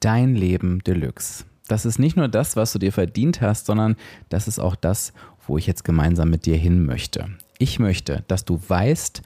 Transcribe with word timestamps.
dein 0.00 0.34
Leben 0.34 0.80
Deluxe. 0.84 1.44
Das 1.68 1.84
ist 1.84 1.98
nicht 1.98 2.16
nur 2.16 2.28
das, 2.28 2.56
was 2.56 2.72
du 2.72 2.78
dir 2.78 2.92
verdient 2.92 3.40
hast, 3.40 3.66
sondern 3.66 3.96
das 4.28 4.48
ist 4.48 4.58
auch 4.58 4.74
das, 4.74 5.12
wo 5.46 5.56
ich 5.56 5.66
jetzt 5.66 5.84
gemeinsam 5.84 6.30
mit 6.30 6.46
dir 6.46 6.56
hin 6.56 6.84
möchte. 6.84 7.28
Ich 7.58 7.78
möchte, 7.78 8.24
dass 8.26 8.44
du 8.44 8.60
weißt, 8.66 9.22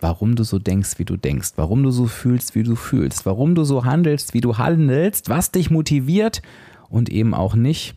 warum 0.00 0.36
du 0.36 0.44
so 0.44 0.58
denkst, 0.58 0.98
wie 0.98 1.04
du 1.04 1.16
denkst, 1.16 1.52
warum 1.56 1.82
du 1.82 1.90
so 1.90 2.06
fühlst, 2.06 2.54
wie 2.54 2.62
du 2.62 2.76
fühlst, 2.76 3.26
warum 3.26 3.54
du 3.54 3.64
so 3.64 3.84
handelst, 3.84 4.34
wie 4.34 4.40
du 4.40 4.58
handelst, 4.58 5.28
was 5.30 5.50
dich 5.50 5.70
motiviert 5.70 6.42
und 6.90 7.08
eben 7.08 7.34
auch 7.34 7.54
nicht 7.54 7.96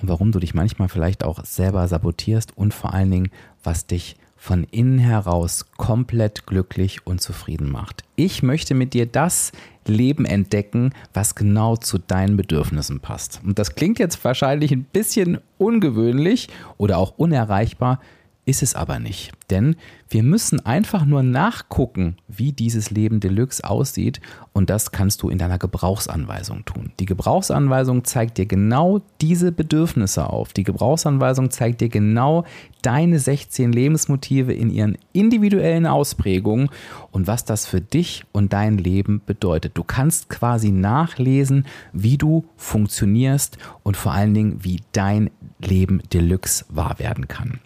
und 0.00 0.08
warum 0.08 0.32
du 0.32 0.38
dich 0.38 0.54
manchmal 0.54 0.88
vielleicht 0.88 1.24
auch 1.24 1.44
selber 1.44 1.86
sabotierst 1.88 2.56
und 2.56 2.72
vor 2.72 2.94
allen 2.94 3.10
Dingen, 3.10 3.30
was 3.62 3.86
dich 3.86 4.16
von 4.38 4.64
innen 4.70 4.98
heraus 4.98 5.66
komplett 5.76 6.46
glücklich 6.46 7.06
und 7.06 7.20
zufrieden 7.20 7.70
macht. 7.70 8.04
Ich 8.16 8.42
möchte 8.42 8.74
mit 8.74 8.94
dir 8.94 9.04
das 9.04 9.52
Leben 9.86 10.24
entdecken, 10.24 10.92
was 11.12 11.34
genau 11.34 11.76
zu 11.76 11.98
deinen 11.98 12.36
Bedürfnissen 12.36 13.00
passt. 13.00 13.40
Und 13.44 13.58
das 13.58 13.74
klingt 13.74 13.98
jetzt 13.98 14.22
wahrscheinlich 14.24 14.70
ein 14.70 14.84
bisschen 14.84 15.38
ungewöhnlich 15.58 16.48
oder 16.76 16.98
auch 16.98 17.14
unerreichbar, 17.16 18.00
ist 18.48 18.62
es 18.62 18.74
aber 18.74 18.98
nicht. 18.98 19.32
Denn 19.50 19.76
wir 20.08 20.22
müssen 20.22 20.64
einfach 20.64 21.04
nur 21.04 21.22
nachgucken, 21.22 22.16
wie 22.28 22.52
dieses 22.52 22.90
Leben 22.90 23.20
Deluxe 23.20 23.62
aussieht 23.62 24.22
und 24.54 24.70
das 24.70 24.90
kannst 24.90 25.20
du 25.22 25.28
in 25.28 25.36
deiner 25.36 25.58
Gebrauchsanweisung 25.58 26.64
tun. 26.64 26.90
Die 26.98 27.04
Gebrauchsanweisung 27.04 28.04
zeigt 28.04 28.38
dir 28.38 28.46
genau 28.46 29.02
diese 29.20 29.52
Bedürfnisse 29.52 30.30
auf. 30.30 30.54
Die 30.54 30.64
Gebrauchsanweisung 30.64 31.50
zeigt 31.50 31.82
dir 31.82 31.90
genau 31.90 32.44
deine 32.80 33.18
16 33.18 33.70
Lebensmotive 33.70 34.54
in 34.54 34.70
ihren 34.70 34.96
individuellen 35.12 35.86
Ausprägungen 35.86 36.70
und 37.18 37.26
was 37.26 37.44
das 37.44 37.66
für 37.66 37.80
dich 37.80 38.22
und 38.30 38.52
dein 38.52 38.78
Leben 38.78 39.20
bedeutet. 39.26 39.72
Du 39.74 39.82
kannst 39.82 40.28
quasi 40.28 40.70
nachlesen, 40.70 41.66
wie 41.92 42.16
du 42.16 42.44
funktionierst 42.56 43.58
und 43.82 43.96
vor 43.96 44.12
allen 44.12 44.34
Dingen, 44.34 44.62
wie 44.62 44.82
dein 44.92 45.28
Leben 45.58 46.00
Deluxe 46.12 46.64
wahr 46.68 47.00
werden 47.00 47.26
kann. 47.26 47.58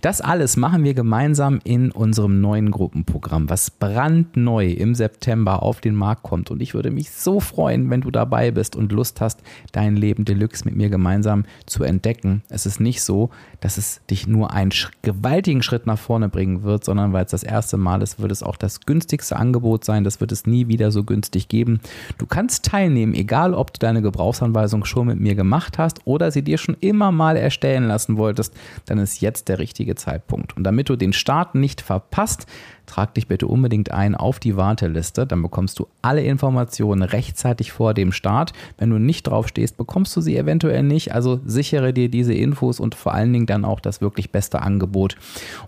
Das 0.00 0.20
alles 0.20 0.56
machen 0.56 0.84
wir 0.84 0.94
gemeinsam 0.94 1.58
in 1.64 1.90
unserem 1.90 2.40
neuen 2.40 2.70
Gruppenprogramm, 2.70 3.50
was 3.50 3.72
brandneu 3.72 4.70
im 4.70 4.94
September 4.94 5.64
auf 5.64 5.80
den 5.80 5.96
Markt 5.96 6.22
kommt. 6.22 6.52
Und 6.52 6.62
ich 6.62 6.74
würde 6.74 6.92
mich 6.92 7.10
so 7.10 7.40
freuen, 7.40 7.90
wenn 7.90 8.02
du 8.02 8.12
dabei 8.12 8.52
bist 8.52 8.76
und 8.76 8.92
Lust 8.92 9.20
hast, 9.20 9.42
dein 9.72 9.96
Leben 9.96 10.24
Deluxe 10.24 10.64
mit 10.64 10.76
mir 10.76 10.88
gemeinsam 10.88 11.44
zu 11.66 11.82
entdecken. 11.82 12.42
Es 12.48 12.66
ist 12.66 12.78
nicht 12.78 13.02
so, 13.02 13.30
dass 13.58 13.78
es 13.78 14.00
dich 14.08 14.28
nur 14.28 14.52
einen 14.52 14.72
gewaltigen 15.02 15.64
Schritt 15.64 15.86
nach 15.86 15.98
vorne 15.98 16.28
bringen 16.28 16.62
wird, 16.62 16.84
sondern 16.84 17.12
weil 17.12 17.24
es 17.24 17.32
das 17.32 17.42
erste 17.42 17.76
Mal 17.76 18.02
ist, 18.02 18.20
wird 18.20 18.30
es 18.30 18.44
auch 18.44 18.56
das 18.56 18.80
günstigste 18.80 18.91
Angebot 19.36 19.84
sein. 19.84 20.04
Das 20.04 20.20
wird 20.20 20.32
es 20.32 20.46
nie 20.46 20.68
wieder 20.68 20.90
so 20.90 21.04
günstig 21.04 21.48
geben. 21.48 21.80
Du 22.18 22.26
kannst 22.26 22.64
teilnehmen, 22.64 23.14
egal 23.14 23.54
ob 23.54 23.72
du 23.72 23.78
deine 23.78 24.02
Gebrauchsanweisung 24.02 24.84
schon 24.84 25.06
mit 25.06 25.20
mir 25.20 25.34
gemacht 25.34 25.78
hast 25.78 26.00
oder 26.04 26.30
sie 26.30 26.42
dir 26.42 26.58
schon 26.58 26.76
immer 26.80 27.12
mal 27.12 27.36
erstellen 27.36 27.84
lassen 27.84 28.16
wolltest, 28.16 28.54
dann 28.86 28.98
ist 28.98 29.20
jetzt 29.20 29.48
der 29.48 29.58
richtige 29.58 29.94
Zeitpunkt. 29.94 30.56
Und 30.56 30.64
damit 30.64 30.88
du 30.88 30.96
den 30.96 31.12
Start 31.12 31.54
nicht 31.54 31.80
verpasst, 31.80 32.46
trag 32.92 33.14
dich 33.14 33.26
bitte 33.26 33.46
unbedingt 33.46 33.90
ein 33.90 34.14
auf 34.14 34.38
die 34.38 34.54
Warteliste. 34.56 35.26
Dann 35.26 35.40
bekommst 35.40 35.78
du 35.78 35.88
alle 36.02 36.22
Informationen 36.22 37.02
rechtzeitig 37.02 37.72
vor 37.72 37.94
dem 37.94 38.12
Start. 38.12 38.52
Wenn 38.76 38.90
du 38.90 38.98
nicht 38.98 39.22
drauf 39.22 39.48
stehst, 39.48 39.78
bekommst 39.78 40.14
du 40.14 40.20
sie 40.20 40.36
eventuell 40.36 40.82
nicht. 40.82 41.14
Also 41.14 41.40
sichere 41.46 41.94
dir 41.94 42.10
diese 42.10 42.34
Infos 42.34 42.80
und 42.80 42.94
vor 42.94 43.14
allen 43.14 43.32
Dingen 43.32 43.46
dann 43.46 43.64
auch 43.64 43.80
das 43.80 44.02
wirklich 44.02 44.30
beste 44.30 44.60
Angebot. 44.60 45.16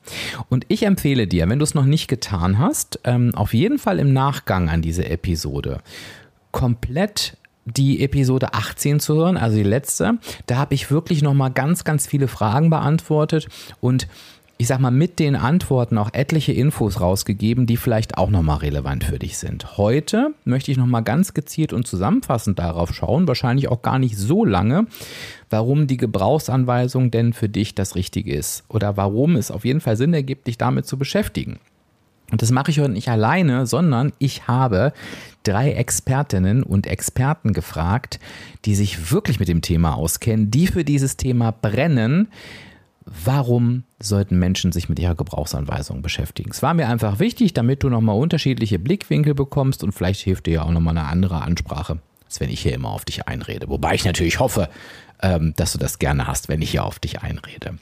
Und 0.49 0.65
ich 0.67 0.83
empfehle 0.83 1.27
dir, 1.27 1.47
wenn 1.49 1.59
du 1.59 1.63
es 1.63 1.75
noch 1.75 1.85
nicht 1.85 2.07
getan 2.07 2.57
hast, 2.59 2.99
ähm, 3.03 3.35
auf 3.35 3.53
jeden 3.53 3.79
Fall 3.79 3.99
im 3.99 4.13
Nachgang 4.13 4.69
an 4.69 4.81
diese 4.81 5.07
Episode 5.09 5.81
komplett 6.51 7.37
die 7.65 8.03
Episode 8.03 8.53
18 8.53 8.99
zu 8.99 9.15
hören, 9.15 9.37
also 9.37 9.57
die 9.57 9.63
letzte. 9.63 10.17
Da 10.47 10.57
habe 10.57 10.73
ich 10.73 10.89
wirklich 10.89 11.21
nochmal 11.21 11.51
ganz, 11.51 11.83
ganz 11.83 12.07
viele 12.07 12.27
Fragen 12.27 12.69
beantwortet 12.69 13.47
und 13.79 14.07
ich 14.61 14.67
sag 14.67 14.79
mal, 14.79 14.91
mit 14.91 15.17
den 15.17 15.35
Antworten 15.35 15.97
auch 15.97 16.13
etliche 16.13 16.51
Infos 16.51 17.01
rausgegeben, 17.01 17.65
die 17.65 17.77
vielleicht 17.77 18.19
auch 18.19 18.29
nochmal 18.29 18.57
relevant 18.57 19.03
für 19.03 19.17
dich 19.17 19.39
sind. 19.39 19.75
Heute 19.75 20.35
möchte 20.45 20.69
ich 20.69 20.77
nochmal 20.77 21.01
ganz 21.01 21.33
gezielt 21.33 21.73
und 21.73 21.87
zusammenfassend 21.87 22.59
darauf 22.59 22.93
schauen, 22.93 23.27
wahrscheinlich 23.27 23.69
auch 23.69 23.81
gar 23.81 23.97
nicht 23.97 24.15
so 24.15 24.45
lange, 24.45 24.85
warum 25.49 25.87
die 25.87 25.97
Gebrauchsanweisung 25.97 27.09
denn 27.09 27.33
für 27.33 27.49
dich 27.49 27.73
das 27.73 27.95
Richtige 27.95 28.35
ist 28.35 28.63
oder 28.67 28.97
warum 28.97 29.35
es 29.35 29.49
auf 29.49 29.65
jeden 29.65 29.81
Fall 29.81 29.97
Sinn 29.97 30.13
ergibt, 30.13 30.45
dich 30.45 30.59
damit 30.59 30.85
zu 30.85 30.95
beschäftigen. 30.95 31.57
Und 32.31 32.43
das 32.43 32.51
mache 32.51 32.69
ich 32.69 32.79
heute 32.79 32.91
nicht 32.91 33.09
alleine, 33.09 33.65
sondern 33.65 34.13
ich 34.19 34.47
habe 34.47 34.93
drei 35.41 35.71
Expertinnen 35.71 36.61
und 36.61 36.85
Experten 36.85 37.53
gefragt, 37.53 38.19
die 38.65 38.75
sich 38.75 39.11
wirklich 39.11 39.39
mit 39.39 39.47
dem 39.47 39.63
Thema 39.63 39.95
auskennen, 39.95 40.51
die 40.51 40.67
für 40.67 40.83
dieses 40.83 41.17
Thema 41.17 41.49
brennen. 41.49 42.27
Warum 43.23 43.83
sollten 43.99 44.39
Menschen 44.39 44.71
sich 44.71 44.87
mit 44.87 44.97
ihrer 44.97 45.15
Gebrauchsanweisung 45.15 46.01
beschäftigen? 46.01 46.51
Es 46.51 46.63
war 46.63 46.73
mir 46.73 46.87
einfach 46.87 47.19
wichtig, 47.19 47.53
damit 47.53 47.83
du 47.83 47.89
nochmal 47.89 48.17
unterschiedliche 48.17 48.79
Blickwinkel 48.79 49.33
bekommst 49.33 49.83
und 49.83 49.91
vielleicht 49.91 50.21
hilft 50.21 50.45
dir 50.45 50.53
ja 50.53 50.63
auch 50.63 50.71
nochmal 50.71 50.97
eine 50.97 51.07
andere 51.07 51.41
Ansprache, 51.41 51.99
als 52.25 52.39
wenn 52.39 52.49
ich 52.49 52.61
hier 52.61 52.73
immer 52.73 52.89
auf 52.89 53.03
dich 53.03 53.27
einrede. 53.27 53.67
Wobei 53.67 53.95
ich 53.95 54.05
natürlich 54.05 54.39
hoffe, 54.39 54.69
ähm, 55.21 55.53
dass 55.57 55.73
du 55.73 55.77
das 55.77 55.99
gerne 55.99 56.25
hast, 56.25 56.47
wenn 56.47 56.61
ich 56.61 56.71
hier 56.71 56.85
auf 56.85 56.99
dich 56.99 57.21
einrede. 57.21 57.77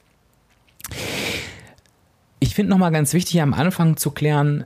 Ich 2.39 2.55
finde 2.55 2.71
nochmal 2.71 2.91
ganz 2.91 3.13
wichtig 3.13 3.41
am 3.41 3.53
Anfang 3.53 3.97
zu 3.97 4.11
klären, 4.11 4.65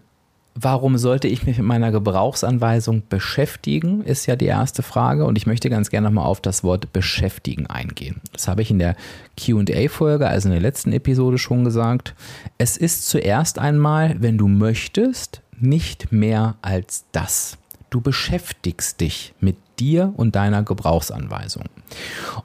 warum 0.55 0.97
sollte 0.97 1.27
ich 1.27 1.45
mich 1.45 1.57
mit 1.57 1.65
meiner 1.65 1.91
Gebrauchsanweisung 1.91 3.03
beschäftigen, 3.09 4.01
ist 4.01 4.25
ja 4.25 4.35
die 4.35 4.45
erste 4.45 4.83
Frage. 4.83 5.25
Und 5.25 5.38
ich 5.38 5.47
möchte 5.47 5.69
ganz 5.69 5.89
gerne 5.89 6.07
nochmal 6.07 6.25
auf 6.25 6.41
das 6.41 6.63
Wort 6.63 6.94
beschäftigen 6.94 7.67
eingehen. 7.67 8.21
Das 8.31 8.47
habe 8.47 8.61
ich 8.61 8.71
in 8.71 8.79
der 8.79 8.95
QA-Folge, 9.38 10.27
also 10.27 10.47
in 10.47 10.53
der 10.53 10.61
letzten 10.61 10.91
Episode 10.94 11.38
schon 11.38 11.63
gesagt. 11.63 12.13
Es 12.57 12.77
ist 12.77 13.07
zuerst 13.07 13.59
einmal, 13.59 14.15
wenn 14.19 14.38
du 14.38 14.47
möchtest, 14.47 15.41
nicht 15.59 16.11
mehr 16.11 16.55
als 16.61 17.05
das. 17.11 17.57
Du 17.89 18.01
beschäftigst 18.01 19.01
dich 19.01 19.33
mit 19.39 19.55
dir 19.79 20.13
und 20.17 20.35
deiner 20.35 20.63
Gebrauchsanweisung. 20.63 21.65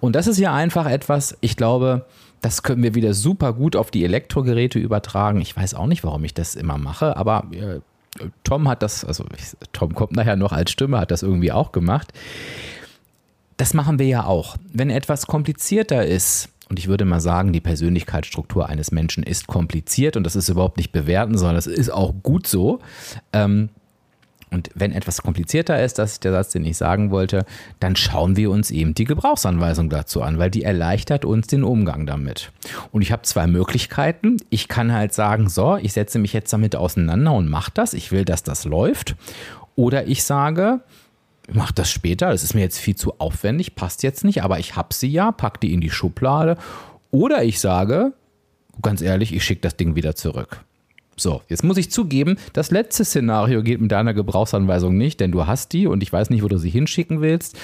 Und 0.01 0.15
das 0.17 0.27
ist 0.27 0.39
ja 0.39 0.55
einfach 0.55 0.87
etwas, 0.87 1.37
ich 1.41 1.57
glaube, 1.57 2.07
das 2.41 2.63
können 2.63 2.83
wir 2.83 2.95
wieder 2.95 3.15
super 3.15 3.53
gut 3.53 3.75
auf 3.75 3.91
die 3.91 4.05
Elektrogeräte 4.05 4.79
übertragen. 4.79 5.41
Ich 5.41 5.57
weiß 5.57 5.75
auch 5.75 5.87
nicht, 5.87 6.05
warum 6.05 6.25
ich 6.25 6.35
das 6.35 6.55
immer 6.55 6.79
mache, 6.79 7.17
aber 7.17 7.47
äh, 7.51 7.81
Tom 8.45 8.69
hat 8.69 8.83
das, 8.83 9.05
also 9.05 9.25
Tom 9.73 9.95
kommt 9.95 10.13
nachher 10.13 10.37
noch 10.37 10.53
als 10.53 10.71
Stimme, 10.71 10.99
hat 10.99 11.11
das 11.11 11.23
irgendwie 11.23 11.53
auch 11.53 11.73
gemacht. 11.73 12.13
Das 13.57 13.75
machen 13.75 13.99
wir 13.99 14.07
ja 14.07 14.25
auch. 14.25 14.57
Wenn 14.73 14.91
etwas 14.91 15.27
komplizierter 15.27 16.07
ist 16.07 16.51
Und 16.69 16.79
ich 16.79 16.87
würde 16.87 17.05
mal 17.05 17.21
sagen, 17.21 17.53
die 17.53 17.61
Persönlichkeitsstruktur 17.61 18.69
eines 18.69 18.93
Menschen 18.93 19.23
ist 19.23 19.47
kompliziert 19.47 20.17
und 20.17 20.25
das 20.25 20.37
ist 20.37 20.49
überhaupt 20.51 20.77
nicht 20.77 20.93
bewerten, 20.93 21.39
sondern 21.39 21.57
das 21.57 21.67
ist 21.67 21.91
auch 21.91 22.15
gut 22.23 22.47
so. 22.47 22.81
Ähm, 23.33 23.71
und 24.51 24.71
wenn 24.75 24.93
etwas 24.93 25.23
komplizierter 25.23 25.83
ist, 25.83 25.99
das 25.99 26.13
ist 26.13 26.25
der 26.25 26.33
Satz, 26.33 26.51
den 26.51 26.65
ich 26.65 26.77
sagen 26.77 27.11
wollte, 27.11 27.45
dann 27.81 27.97
schauen 27.97 28.37
wir 28.37 28.51
uns 28.51 28.71
eben 28.71 28.95
die 28.95 29.05
Gebrauchsanweisung 29.05 29.91
dazu 29.91 30.23
an, 30.23 30.39
weil 30.39 30.51
die 30.51 30.63
erleichtert 30.63 31.25
uns 31.25 31.47
den 31.47 31.65
Umgang 31.65 32.07
damit. 32.07 32.51
Und 32.91 33.03
ich 33.03 33.13
habe 33.13 33.23
zwei 33.23 33.47
Möglichkeiten. 33.47 34.39
Ich 34.51 34.69
kann 34.69 34.93
halt 34.93 35.13
sagen, 35.13 35.49
so, 35.49 35.77
ich 35.77 35.93
setze 35.93 36.19
mich 36.19 36.33
jetzt 36.33 36.53
damit 36.53 36.77
auseinander 36.77 37.33
und 37.33 37.49
mache 37.49 37.71
das. 37.75 37.93
Ich 37.93 38.11
will, 38.11 38.25
dass 38.25 38.43
das 38.43 38.65
läuft. 38.65 39.17
Oder 39.77 40.07
ich 40.07 40.25
sage, 40.25 40.81
mach 41.53 41.73
das 41.73 41.91
später, 41.91 42.31
das 42.31 42.43
ist 42.43 42.55
mir 42.55 42.63
jetzt 42.63 42.79
viel 42.79 42.97
zu 42.97 43.19
aufwendig, 43.21 43.75
passt 43.75 44.03
jetzt 44.03 44.25
nicht, 44.25 44.43
aber 44.43 44.59
ich 44.59 44.77
habe 44.77 44.95
sie 44.95 45.09
ja, 45.09 45.33
pack 45.33 45.61
die 45.61 45.73
in 45.73 45.81
die 45.81 45.91
Schublade. 45.91 46.57
Oder 47.11 47.45
ich 47.45 47.61
sage, 47.61 48.13
ganz 48.83 49.03
ehrlich, 49.03 49.35
ich 49.35 49.45
schicke 49.45 49.63
das 49.63 49.77
Ding 49.77 49.95
wieder 49.95 50.15
zurück. 50.15 50.65
So, 51.19 51.43
jetzt 51.49 51.65
muss 51.65 51.77
ich 51.77 51.91
zugeben, 51.91 52.37
das 52.53 52.71
letzte 52.71 53.05
Szenario 53.05 53.63
geht 53.63 53.81
mit 53.81 53.91
deiner 53.91 54.15
Gebrauchsanweisung 54.15 54.97
nicht, 54.97 55.19
denn 55.19 55.33
du 55.33 55.47
hast 55.47 55.73
die 55.73 55.89
und 55.89 56.03
ich 56.03 56.13
weiß 56.13 56.31
nicht, 56.31 56.45
wo 56.45 56.49
du 56.49 56.59
sie 56.59 56.71
hinschicken 56.71 57.21
willst. 57.21 57.59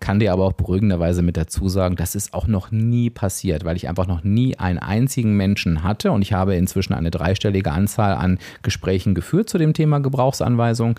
Kann 0.00 0.18
dir 0.18 0.32
aber 0.32 0.44
auch 0.44 0.52
beruhigenderweise 0.54 1.22
mit 1.22 1.36
dazu 1.36 1.68
sagen, 1.68 1.96
das 1.96 2.14
ist 2.14 2.34
auch 2.34 2.46
noch 2.46 2.70
nie 2.70 3.10
passiert, 3.10 3.64
weil 3.64 3.76
ich 3.76 3.88
einfach 3.88 4.06
noch 4.06 4.24
nie 4.24 4.56
einen 4.58 4.78
einzigen 4.78 5.36
Menschen 5.36 5.82
hatte 5.82 6.12
und 6.12 6.22
ich 6.22 6.32
habe 6.32 6.56
inzwischen 6.56 6.94
eine 6.94 7.10
dreistellige 7.10 7.72
Anzahl 7.72 8.14
an 8.14 8.38
Gesprächen 8.62 9.14
geführt 9.14 9.48
zu 9.48 9.58
dem 9.58 9.74
Thema 9.74 10.00
Gebrauchsanweisung 10.00 10.98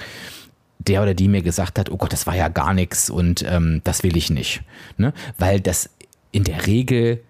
der 0.79 1.01
oder 1.01 1.15
die 1.15 1.27
mir 1.27 1.41
gesagt 1.41 1.79
hat, 1.79 1.89
oh 1.89 1.97
Gott, 1.97 2.13
das 2.13 2.27
war 2.27 2.35
ja 2.35 2.47
gar 2.47 2.73
nichts 2.73 3.09
und 3.09 3.43
ähm, 3.47 3.81
das 3.83 4.03
will 4.03 4.15
ich 4.15 4.29
nicht. 4.29 4.61
Ne? 4.97 5.13
Weil 5.39 5.59
das 5.59 5.89
in 6.31 6.43
der 6.43 6.67
Regel 6.67 7.21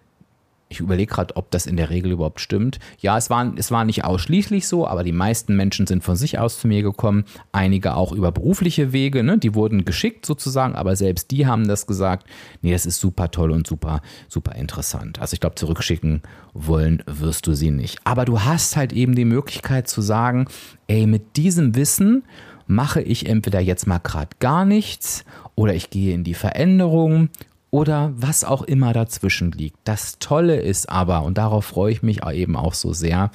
ich 0.75 0.81
überlege 0.81 1.13
gerade, 1.13 1.35
ob 1.37 1.51
das 1.51 1.65
in 1.65 1.77
der 1.77 1.89
Regel 1.89 2.11
überhaupt 2.11 2.41
stimmt. 2.41 2.79
Ja, 2.99 3.17
es 3.17 3.29
war, 3.29 3.53
es 3.55 3.71
war 3.71 3.85
nicht 3.85 4.03
ausschließlich 4.03 4.67
so, 4.67 4.87
aber 4.87 5.03
die 5.03 5.13
meisten 5.13 5.55
Menschen 5.55 5.87
sind 5.87 6.03
von 6.03 6.15
sich 6.15 6.37
aus 6.37 6.59
zu 6.59 6.67
mir 6.67 6.83
gekommen. 6.83 7.23
Einige 7.51 7.95
auch 7.95 8.11
über 8.11 8.31
berufliche 8.31 8.91
Wege, 8.91 9.23
ne? 9.23 9.37
die 9.37 9.55
wurden 9.55 9.85
geschickt 9.85 10.25
sozusagen, 10.25 10.75
aber 10.75 10.95
selbst 10.95 11.31
die 11.31 11.47
haben 11.47 11.67
das 11.67 11.87
gesagt, 11.87 12.27
nee, 12.61 12.71
das 12.71 12.85
ist 12.85 12.99
super 12.99 13.31
toll 13.31 13.51
und 13.51 13.65
super, 13.65 14.01
super 14.27 14.55
interessant. 14.55 15.19
Also 15.19 15.33
ich 15.33 15.39
glaube, 15.39 15.55
zurückschicken 15.55 16.21
wollen 16.53 17.01
wirst 17.05 17.47
du 17.47 17.53
sie 17.53 17.71
nicht. 17.71 17.99
Aber 18.03 18.25
du 18.25 18.41
hast 18.41 18.75
halt 18.75 18.91
eben 18.91 19.15
die 19.15 19.25
Möglichkeit 19.25 19.87
zu 19.87 20.01
sagen, 20.01 20.47
ey, 20.87 21.07
mit 21.07 21.37
diesem 21.37 21.75
Wissen 21.75 22.23
mache 22.67 23.01
ich 23.01 23.27
entweder 23.27 23.59
jetzt 23.59 23.87
mal 23.87 23.99
gerade 23.99 24.35
gar 24.39 24.65
nichts 24.65 25.23
oder 25.55 25.73
ich 25.73 25.89
gehe 25.89 26.13
in 26.13 26.23
die 26.23 26.33
Veränderung 26.33 27.29
oder 27.75 28.13
was 28.15 28.45
auch 28.45 28.61
immer 28.61 28.93
dazwischen 28.93 29.51
liegt. 29.51 29.75
Das 29.83 30.17
Tolle 30.19 30.61
ist 30.61 30.87
aber, 30.87 31.23
und 31.23 31.37
darauf 31.37 31.65
freue 31.65 31.91
ich 31.91 32.01
mich 32.01 32.25
eben 32.25 32.55
auch 32.55 32.73
so 32.73 32.93
sehr, 32.93 33.31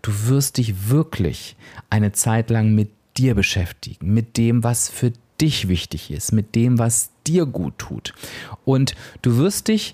du 0.00 0.10
wirst 0.28 0.56
dich 0.56 0.88
wirklich 0.88 1.56
eine 1.90 2.12
Zeit 2.12 2.48
lang 2.48 2.74
mit 2.74 2.88
dir 3.18 3.34
beschäftigen, 3.34 4.14
mit 4.14 4.38
dem, 4.38 4.64
was 4.64 4.88
für 4.88 5.12
dich 5.42 5.68
wichtig 5.68 6.10
ist, 6.10 6.32
mit 6.32 6.54
dem, 6.54 6.78
was 6.78 7.10
dir 7.26 7.44
gut 7.44 7.76
tut. 7.76 8.14
Und 8.64 8.94
du 9.20 9.36
wirst 9.36 9.68
dich 9.68 9.92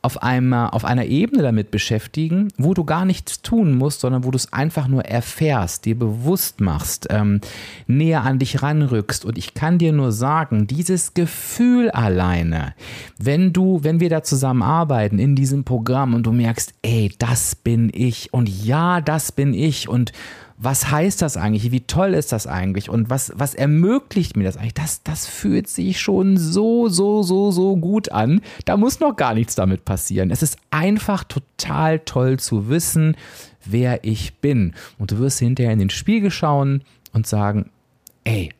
auf, 0.00 0.22
einmal, 0.22 0.70
auf 0.70 0.84
einer 0.84 1.06
Ebene 1.06 1.42
damit 1.42 1.70
beschäftigen, 1.70 2.48
wo 2.56 2.72
du 2.72 2.84
gar 2.84 3.04
nichts 3.04 3.42
tun 3.42 3.76
musst, 3.76 4.00
sondern 4.00 4.24
wo 4.24 4.30
du 4.30 4.36
es 4.36 4.52
einfach 4.52 4.86
nur 4.86 5.04
erfährst, 5.04 5.86
dir 5.86 5.98
bewusst 5.98 6.60
machst, 6.60 7.08
ähm, 7.10 7.40
näher 7.86 8.22
an 8.22 8.38
dich 8.38 8.62
ranrückst. 8.62 9.24
Und 9.24 9.38
ich 9.38 9.54
kann 9.54 9.78
dir 9.78 9.92
nur 9.92 10.12
sagen, 10.12 10.66
dieses 10.66 11.14
Gefühl 11.14 11.90
alleine, 11.90 12.74
wenn 13.18 13.52
du, 13.52 13.82
wenn 13.82 14.00
wir 14.00 14.08
da 14.08 14.22
zusammenarbeiten 14.22 15.18
in 15.18 15.34
diesem 15.34 15.64
Programm 15.64 16.14
und 16.14 16.24
du 16.24 16.32
merkst, 16.32 16.74
ey, 16.82 17.12
das 17.18 17.56
bin 17.56 17.90
ich 17.92 18.32
und 18.32 18.48
ja, 18.48 19.00
das 19.00 19.32
bin 19.32 19.52
ich 19.52 19.88
und 19.88 20.12
was 20.60 20.90
heißt 20.90 21.22
das 21.22 21.36
eigentlich? 21.36 21.70
Wie 21.70 21.82
toll 21.82 22.14
ist 22.14 22.32
das 22.32 22.48
eigentlich? 22.48 22.90
Und 22.90 23.08
was, 23.08 23.32
was 23.36 23.54
ermöglicht 23.54 24.36
mir 24.36 24.42
das 24.42 24.56
eigentlich? 24.56 24.74
Das, 24.74 25.04
das 25.04 25.26
fühlt 25.26 25.68
sich 25.68 26.00
schon 26.00 26.36
so, 26.36 26.88
so, 26.88 27.22
so, 27.22 27.52
so 27.52 27.76
gut 27.76 28.10
an. 28.10 28.40
Da 28.64 28.76
muss 28.76 28.98
noch 28.98 29.14
gar 29.14 29.34
nichts 29.34 29.54
damit 29.54 29.84
passieren. 29.84 30.32
Es 30.32 30.42
ist 30.42 30.58
einfach 30.70 31.22
total 31.22 32.00
toll 32.00 32.40
zu 32.40 32.68
wissen, 32.68 33.16
wer 33.64 34.04
ich 34.04 34.34
bin. 34.38 34.74
Und 34.98 35.12
du 35.12 35.18
wirst 35.18 35.38
hinterher 35.38 35.72
in 35.72 35.78
den 35.78 35.90
Spiegel 35.90 36.32
schauen 36.32 36.82
und 37.12 37.28
sagen, 37.28 37.70
ey, 38.24 38.50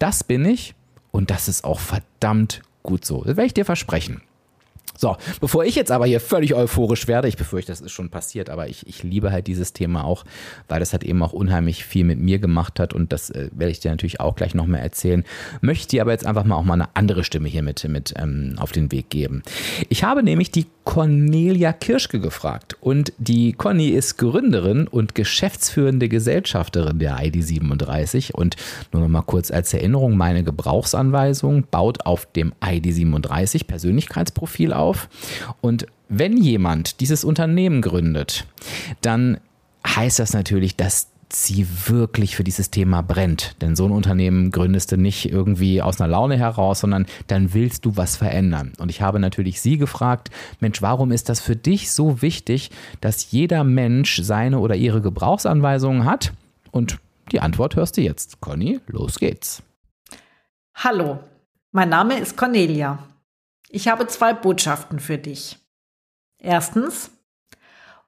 das 0.00 0.24
bin 0.24 0.44
ich 0.44 0.74
und 1.12 1.30
das 1.30 1.46
ist 1.46 1.62
auch 1.62 1.78
verdammt 1.78 2.62
gut 2.82 3.04
so. 3.04 3.18
Das 3.18 3.36
werde 3.36 3.46
ich 3.46 3.54
dir 3.54 3.64
versprechen. 3.64 4.22
So, 5.02 5.16
bevor 5.40 5.64
ich 5.64 5.74
jetzt 5.74 5.90
aber 5.90 6.06
hier 6.06 6.20
völlig 6.20 6.54
euphorisch 6.54 7.08
werde, 7.08 7.26
ich 7.26 7.36
befürchte, 7.36 7.72
das 7.72 7.80
ist 7.80 7.90
schon 7.90 8.08
passiert, 8.08 8.48
aber 8.48 8.68
ich, 8.68 8.86
ich 8.86 9.02
liebe 9.02 9.32
halt 9.32 9.48
dieses 9.48 9.72
Thema 9.72 10.04
auch, 10.04 10.24
weil 10.68 10.78
das 10.78 10.92
halt 10.92 11.02
eben 11.02 11.20
auch 11.24 11.32
unheimlich 11.32 11.84
viel 11.84 12.04
mit 12.04 12.20
mir 12.20 12.38
gemacht 12.38 12.78
hat 12.78 12.94
und 12.94 13.12
das 13.12 13.28
äh, 13.30 13.50
werde 13.52 13.72
ich 13.72 13.80
dir 13.80 13.90
natürlich 13.90 14.20
auch 14.20 14.36
gleich 14.36 14.54
nochmal 14.54 14.78
erzählen. 14.78 15.24
Möchte 15.60 15.88
dir 15.88 16.02
aber 16.02 16.12
jetzt 16.12 16.24
einfach 16.24 16.44
mal 16.44 16.54
auch 16.54 16.62
mal 16.62 16.74
eine 16.74 16.94
andere 16.94 17.24
Stimme 17.24 17.48
hier 17.48 17.64
mit, 17.64 17.82
mit 17.88 18.14
ähm, 18.16 18.54
auf 18.58 18.70
den 18.70 18.92
Weg 18.92 19.10
geben. 19.10 19.42
Ich 19.88 20.04
habe 20.04 20.22
nämlich 20.22 20.52
die 20.52 20.66
Cornelia 20.84 21.72
Kirschke 21.72 22.18
gefragt 22.18 22.76
und 22.80 23.12
die 23.18 23.52
Conny 23.52 23.90
ist 23.90 24.16
Gründerin 24.18 24.88
und 24.88 25.14
geschäftsführende 25.14 26.08
Gesellschafterin 26.08 26.98
der 26.98 27.18
ID37 27.18 28.32
und 28.32 28.56
nur 28.92 29.02
noch 29.02 29.08
mal 29.08 29.22
kurz 29.22 29.50
als 29.50 29.72
Erinnerung, 29.72 30.16
meine 30.16 30.42
Gebrauchsanweisung 30.42 31.64
baut 31.70 32.04
auf 32.04 32.26
dem 32.32 32.52
ID37 32.60 33.66
Persönlichkeitsprofil 33.66 34.72
auf. 34.72 35.08
Und 35.60 35.86
wenn 36.08 36.36
jemand 36.36 37.00
dieses 37.00 37.24
Unternehmen 37.24 37.80
gründet, 37.80 38.46
dann 39.00 39.38
heißt 39.86 40.18
das 40.18 40.32
natürlich, 40.32 40.76
dass 40.76 41.11
sie 41.34 41.66
wirklich 41.86 42.36
für 42.36 42.44
dieses 42.44 42.70
Thema 42.70 43.02
brennt. 43.02 43.60
Denn 43.60 43.76
so 43.76 43.84
ein 43.86 43.92
Unternehmen 43.92 44.50
gründest 44.50 44.92
du 44.92 44.96
nicht 44.96 45.30
irgendwie 45.30 45.82
aus 45.82 46.00
einer 46.00 46.10
Laune 46.10 46.36
heraus, 46.36 46.80
sondern 46.80 47.06
dann 47.26 47.54
willst 47.54 47.84
du 47.84 47.96
was 47.96 48.16
verändern. 48.16 48.72
Und 48.78 48.90
ich 48.90 49.02
habe 49.02 49.18
natürlich 49.18 49.60
sie 49.60 49.78
gefragt, 49.78 50.30
Mensch, 50.60 50.82
warum 50.82 51.12
ist 51.12 51.28
das 51.28 51.40
für 51.40 51.56
dich 51.56 51.92
so 51.92 52.22
wichtig, 52.22 52.70
dass 53.00 53.30
jeder 53.30 53.64
Mensch 53.64 54.20
seine 54.22 54.58
oder 54.58 54.74
ihre 54.76 55.00
Gebrauchsanweisungen 55.00 56.04
hat? 56.04 56.32
Und 56.70 56.98
die 57.30 57.40
Antwort 57.40 57.76
hörst 57.76 57.96
du 57.96 58.00
jetzt. 58.00 58.40
Conny, 58.40 58.80
los 58.86 59.18
geht's. 59.18 59.62
Hallo, 60.74 61.20
mein 61.70 61.88
Name 61.88 62.18
ist 62.18 62.36
Cornelia. 62.36 62.98
Ich 63.68 63.88
habe 63.88 64.06
zwei 64.06 64.34
Botschaften 64.34 65.00
für 65.00 65.18
dich. 65.18 65.58
Erstens, 66.38 67.10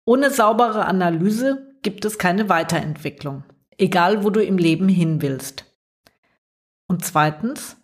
ohne 0.04 0.30
saubere 0.30 0.84
Analyse 0.86 1.73
gibt 1.84 2.04
es 2.04 2.18
keine 2.18 2.48
Weiterentwicklung, 2.48 3.44
egal 3.78 4.24
wo 4.24 4.30
du 4.30 4.42
im 4.42 4.58
Leben 4.58 4.88
hin 4.88 5.22
willst. 5.22 5.66
Und 6.88 7.04
zweitens, 7.04 7.76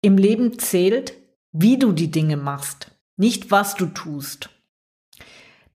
im 0.00 0.16
Leben 0.16 0.58
zählt, 0.58 1.14
wie 1.52 1.78
du 1.78 1.90
die 1.90 2.12
Dinge 2.12 2.36
machst, 2.36 2.92
nicht 3.16 3.50
was 3.50 3.74
du 3.74 3.86
tust. 3.86 4.50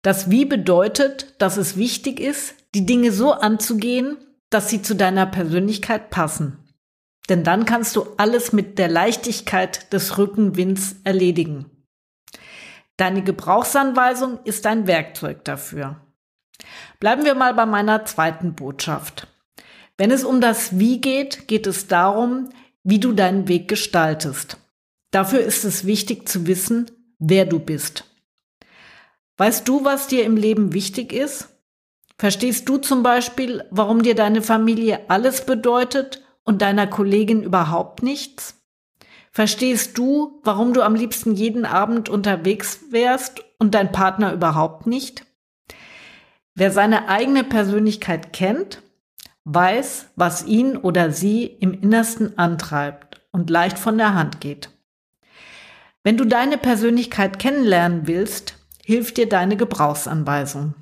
Das 0.01 0.29
Wie 0.29 0.46
bedeutet, 0.46 1.36
dass 1.39 1.58
es 1.58 1.77
wichtig 1.77 2.20
ist, 2.20 2.55
die 2.75 2.86
Dinge 2.86 3.12
so 3.12 3.34
anzugehen, 3.34 4.17
dass 4.50 4.70
sie 4.70 4.82
zu 4.82 4.96
deiner 4.96 5.25
Persönlichkeit 5.25 6.12
passen. 6.12 6.60
Denn 7.27 7.44
dann 7.44 7.65
kannst 7.65 7.96
du 7.96 8.05
alles 8.17 8.53
mit 8.53 8.77
der 8.77 8.88
Leichtigkeit 8.88 9.91
des 9.91 10.17
Rückenwinds 10.17 10.98
erledigen. 11.03 11.72
Deine 12.98 13.24
Gebrauchsanweisung 13.24 14.39
ist 14.44 14.67
ein 14.67 14.88
Werkzeug 14.88 15.44
dafür. 15.44 16.05
Bleiben 17.00 17.25
wir 17.25 17.36
mal 17.36 17.53
bei 17.53 17.65
meiner 17.65 18.05
zweiten 18.05 18.53
Botschaft. 18.53 19.27
Wenn 19.98 20.12
es 20.12 20.24
um 20.24 20.41
das 20.41 20.77
Wie 20.79 21.00
geht, 21.00 21.48
geht 21.48 21.67
es 21.67 21.88
darum, 21.88 22.50
wie 22.84 23.00
du 23.00 23.13
deinen 23.13 23.48
Weg 23.48 23.67
gestaltest. 23.67 24.57
Dafür 25.12 25.39
ist 25.39 25.63
es 25.63 25.86
wichtig 25.86 26.27
zu 26.27 26.45
wissen, 26.48 26.91
wer 27.19 27.45
du 27.45 27.60
bist. 27.60 28.03
Weißt 29.38 29.67
du, 29.67 29.84
was 29.84 30.07
dir 30.07 30.24
im 30.24 30.38
Leben 30.38 30.74
wichtig 30.74 31.13
ist? 31.13 31.50
Verstehst 32.17 32.69
du 32.69 32.77
zum 32.77 33.03
Beispiel, 33.03 33.63
warum 33.72 34.01
dir 34.03 34.15
deine 34.15 34.41
Familie 34.41 35.10
alles 35.10 35.45
bedeutet 35.45 36.24
und 36.43 36.62
deiner 36.62 36.88
Kollegin 36.88 37.43
überhaupt 37.43 38.03
nichts? 38.03 38.55
Verstehst 39.31 39.98
du, 39.98 40.39
warum 40.43 40.74
du 40.74 40.81
am 40.81 40.95
liebsten 40.95 41.34
jeden 41.34 41.65
Abend 41.65 42.07
unterwegs 42.07 42.79
wärst 42.91 43.43
und 43.57 43.75
dein 43.75 43.91
Partner 43.91 44.31
überhaupt 44.31 44.88
nicht? 44.88 45.25
Wer 46.56 46.72
seine 46.72 47.10
eigene 47.10 47.44
Persönlichkeit 47.44 48.32
kennt, 48.32 48.82
weiß, 49.44 50.08
was 50.16 50.46
ihn 50.46 50.78
oder 50.78 51.12
sie 51.12 51.46
im 51.46 51.74
Innersten 51.74 52.38
antreibt 52.38 53.22
und 53.32 53.50
leicht 53.50 53.78
von 53.78 53.98
der 53.98 54.14
Hand 54.14 54.40
geht. 54.40 54.70
Wenn 56.02 56.16
du 56.16 56.24
deine 56.24 56.58
Persönlichkeit 56.58 57.40
kennenlernen 57.40 58.08
willst, 58.08 58.56
hilft 58.86 59.18
dir 59.18 59.28
deine 59.28 59.58
Gebrauchsanweisung. 59.58 60.76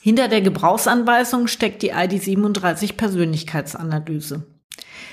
Hinter 0.00 0.28
der 0.28 0.40
Gebrauchsanweisung 0.40 1.46
steckt 1.46 1.82
die 1.82 1.92
ID37 1.92 2.96
Persönlichkeitsanalyse. 2.96 4.46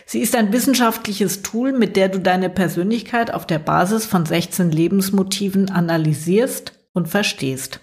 Sie 0.06 0.22
ist 0.22 0.36
ein 0.36 0.54
wissenschaftliches 0.54 1.44
Tool, 1.44 1.74
mit 1.74 1.98
der 1.98 2.10
du 2.10 2.20
deine 2.20 2.50
Persönlichkeit 2.50 3.32
auf 3.34 3.46
der 3.46 3.60
Basis 3.60 4.06
von 4.06 4.26
16 4.26 4.72
Lebensmotiven 4.72 5.70
analysierst 5.70 6.74
und 6.94 7.10
verstehst. 7.10 7.82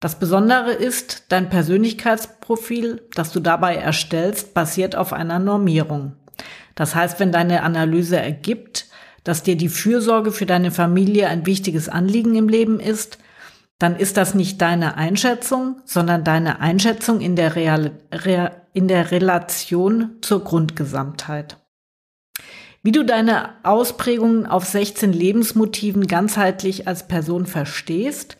Das 0.00 0.18
Besondere 0.18 0.72
ist, 0.72 1.24
dein 1.30 1.48
Persönlichkeitsprofil, 1.48 3.02
das 3.14 3.32
du 3.32 3.40
dabei 3.40 3.76
erstellst, 3.76 4.52
basiert 4.52 4.94
auf 4.94 5.12
einer 5.12 5.38
Normierung. 5.38 6.16
Das 6.74 6.94
heißt, 6.94 7.18
wenn 7.18 7.32
deine 7.32 7.62
Analyse 7.62 8.18
ergibt, 8.18 8.86
dass 9.24 9.42
dir 9.42 9.56
die 9.56 9.70
Fürsorge 9.70 10.32
für 10.32 10.46
deine 10.46 10.70
Familie 10.70 11.28
ein 11.28 11.46
wichtiges 11.46 11.88
Anliegen 11.88 12.36
im 12.36 12.48
Leben 12.48 12.78
ist, 12.78 13.18
dann 13.78 13.96
ist 13.96 14.16
das 14.16 14.34
nicht 14.34 14.60
deine 14.62 14.96
Einschätzung, 14.96 15.80
sondern 15.84 16.24
deine 16.24 16.60
Einschätzung 16.60 17.20
in 17.20 17.34
der, 17.34 17.56
Real, 17.56 17.92
in 18.72 18.88
der 18.88 19.10
Relation 19.10 20.16
zur 20.20 20.44
Grundgesamtheit. 20.44 21.58
Wie 22.82 22.92
du 22.92 23.04
deine 23.04 23.50
Ausprägungen 23.64 24.46
auf 24.46 24.64
16 24.64 25.12
Lebensmotiven 25.12 26.06
ganzheitlich 26.06 26.86
als 26.86 27.08
Person 27.08 27.46
verstehst 27.46 28.36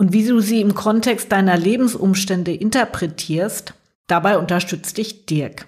und 0.00 0.14
wie 0.14 0.26
du 0.26 0.40
sie 0.40 0.62
im 0.62 0.74
Kontext 0.74 1.30
deiner 1.30 1.58
Lebensumstände 1.58 2.54
interpretierst, 2.54 3.74
dabei 4.06 4.38
unterstützt 4.38 4.96
dich 4.96 5.26
Dirk. 5.26 5.66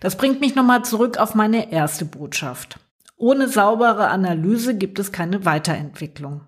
Das 0.00 0.18
bringt 0.18 0.42
mich 0.42 0.54
nochmal 0.54 0.84
zurück 0.84 1.16
auf 1.16 1.34
meine 1.34 1.72
erste 1.72 2.04
Botschaft. 2.04 2.78
Ohne 3.16 3.48
saubere 3.48 4.08
Analyse 4.08 4.76
gibt 4.76 4.98
es 4.98 5.10
keine 5.10 5.46
Weiterentwicklung. 5.46 6.42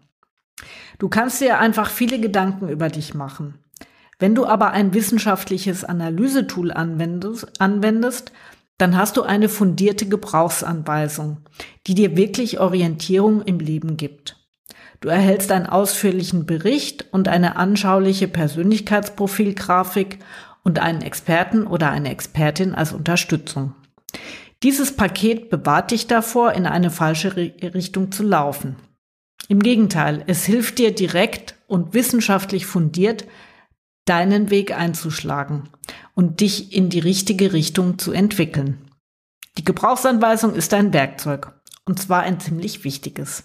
Du 0.98 1.08
kannst 1.08 1.40
dir 1.40 1.60
einfach 1.60 1.88
viele 1.88 2.20
Gedanken 2.20 2.68
über 2.68 2.90
dich 2.90 3.14
machen. 3.14 3.54
Wenn 4.18 4.34
du 4.34 4.44
aber 4.44 4.72
ein 4.72 4.92
wissenschaftliches 4.92 5.82
Analysetool 5.82 6.72
anwendest, 6.72 7.58
anwendest, 7.58 8.32
dann 8.76 8.98
hast 8.98 9.16
du 9.16 9.22
eine 9.22 9.48
fundierte 9.48 10.06
Gebrauchsanweisung, 10.06 11.38
die 11.86 11.94
dir 11.94 12.18
wirklich 12.18 12.60
Orientierung 12.60 13.40
im 13.40 13.60
Leben 13.60 13.96
gibt. 13.96 14.35
Du 15.06 15.12
erhältst 15.12 15.52
einen 15.52 15.66
ausführlichen 15.66 16.46
Bericht 16.46 17.06
und 17.12 17.28
eine 17.28 17.54
anschauliche 17.54 18.26
Persönlichkeitsprofilgrafik 18.26 20.18
und 20.64 20.80
einen 20.80 21.00
Experten 21.00 21.64
oder 21.68 21.92
eine 21.92 22.10
Expertin 22.10 22.74
als 22.74 22.92
Unterstützung. 22.92 23.72
Dieses 24.64 24.96
Paket 24.96 25.48
bewahrt 25.48 25.92
dich 25.92 26.08
davor, 26.08 26.54
in 26.54 26.66
eine 26.66 26.90
falsche 26.90 27.36
Richtung 27.36 28.10
zu 28.10 28.24
laufen. 28.24 28.74
Im 29.46 29.60
Gegenteil, 29.60 30.24
es 30.26 30.44
hilft 30.44 30.78
dir 30.78 30.92
direkt 30.92 31.54
und 31.68 31.94
wissenschaftlich 31.94 32.66
fundiert, 32.66 33.26
deinen 34.06 34.50
Weg 34.50 34.76
einzuschlagen 34.76 35.68
und 36.16 36.40
dich 36.40 36.72
in 36.76 36.90
die 36.90 36.98
richtige 36.98 37.52
Richtung 37.52 38.00
zu 38.00 38.10
entwickeln. 38.10 38.78
Die 39.56 39.64
Gebrauchsanweisung 39.64 40.56
ist 40.56 40.74
ein 40.74 40.92
Werkzeug, 40.92 41.52
und 41.84 42.00
zwar 42.00 42.22
ein 42.22 42.40
ziemlich 42.40 42.82
wichtiges. 42.82 43.44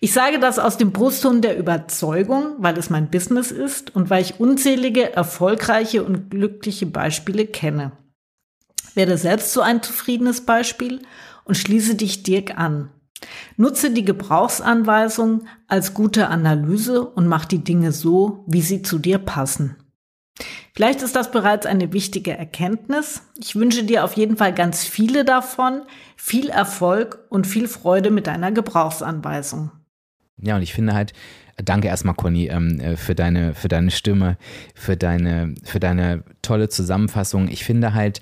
Ich 0.00 0.12
sage 0.12 0.38
das 0.38 0.58
aus 0.58 0.76
dem 0.76 0.92
Brustton 0.92 1.40
der 1.40 1.58
Überzeugung, 1.58 2.56
weil 2.58 2.76
es 2.78 2.90
mein 2.90 3.10
Business 3.10 3.50
ist 3.50 3.94
und 3.94 4.10
weil 4.10 4.22
ich 4.22 4.40
unzählige 4.40 5.14
erfolgreiche 5.14 6.04
und 6.04 6.30
glückliche 6.30 6.86
Beispiele 6.86 7.46
kenne. 7.46 7.92
Werde 8.94 9.18
selbst 9.18 9.52
so 9.52 9.60
ein 9.60 9.82
zufriedenes 9.82 10.42
Beispiel 10.42 11.02
und 11.44 11.56
schließe 11.56 11.94
dich 11.94 12.22
Dirk 12.22 12.58
an. 12.58 12.90
Nutze 13.56 13.90
die 13.90 14.04
Gebrauchsanweisung 14.04 15.46
als 15.68 15.94
gute 15.94 16.28
Analyse 16.28 17.02
und 17.02 17.26
mach 17.26 17.46
die 17.46 17.64
Dinge 17.64 17.92
so, 17.92 18.44
wie 18.46 18.62
sie 18.62 18.82
zu 18.82 18.98
dir 18.98 19.18
passen. 19.18 19.76
Vielleicht 20.74 21.02
ist 21.02 21.16
das 21.16 21.30
bereits 21.30 21.66
eine 21.66 21.92
wichtige 21.92 22.36
Erkenntnis. 22.36 23.22
Ich 23.38 23.56
wünsche 23.56 23.84
dir 23.84 24.04
auf 24.04 24.14
jeden 24.14 24.36
Fall 24.36 24.52
ganz 24.52 24.84
viele 24.84 25.24
davon, 25.24 25.82
viel 26.16 26.48
Erfolg 26.48 27.18
und 27.30 27.46
viel 27.46 27.68
Freude 27.68 28.10
mit 28.10 28.26
deiner 28.26 28.52
Gebrauchsanweisung. 28.52 29.70
Ja, 30.38 30.56
und 30.56 30.62
ich 30.62 30.74
finde 30.74 30.92
halt, 30.92 31.14
danke 31.56 31.88
erstmal, 31.88 32.14
Conny, 32.14 32.48
ähm, 32.48 32.78
äh, 32.80 32.96
für, 32.96 33.14
deine, 33.14 33.54
für 33.54 33.68
deine 33.68 33.90
Stimme, 33.90 34.36
für 34.74 34.96
deine, 34.96 35.54
für 35.64 35.80
deine 35.80 36.24
tolle 36.42 36.68
Zusammenfassung. 36.68 37.48
Ich 37.48 37.64
finde 37.64 37.94
halt, 37.94 38.20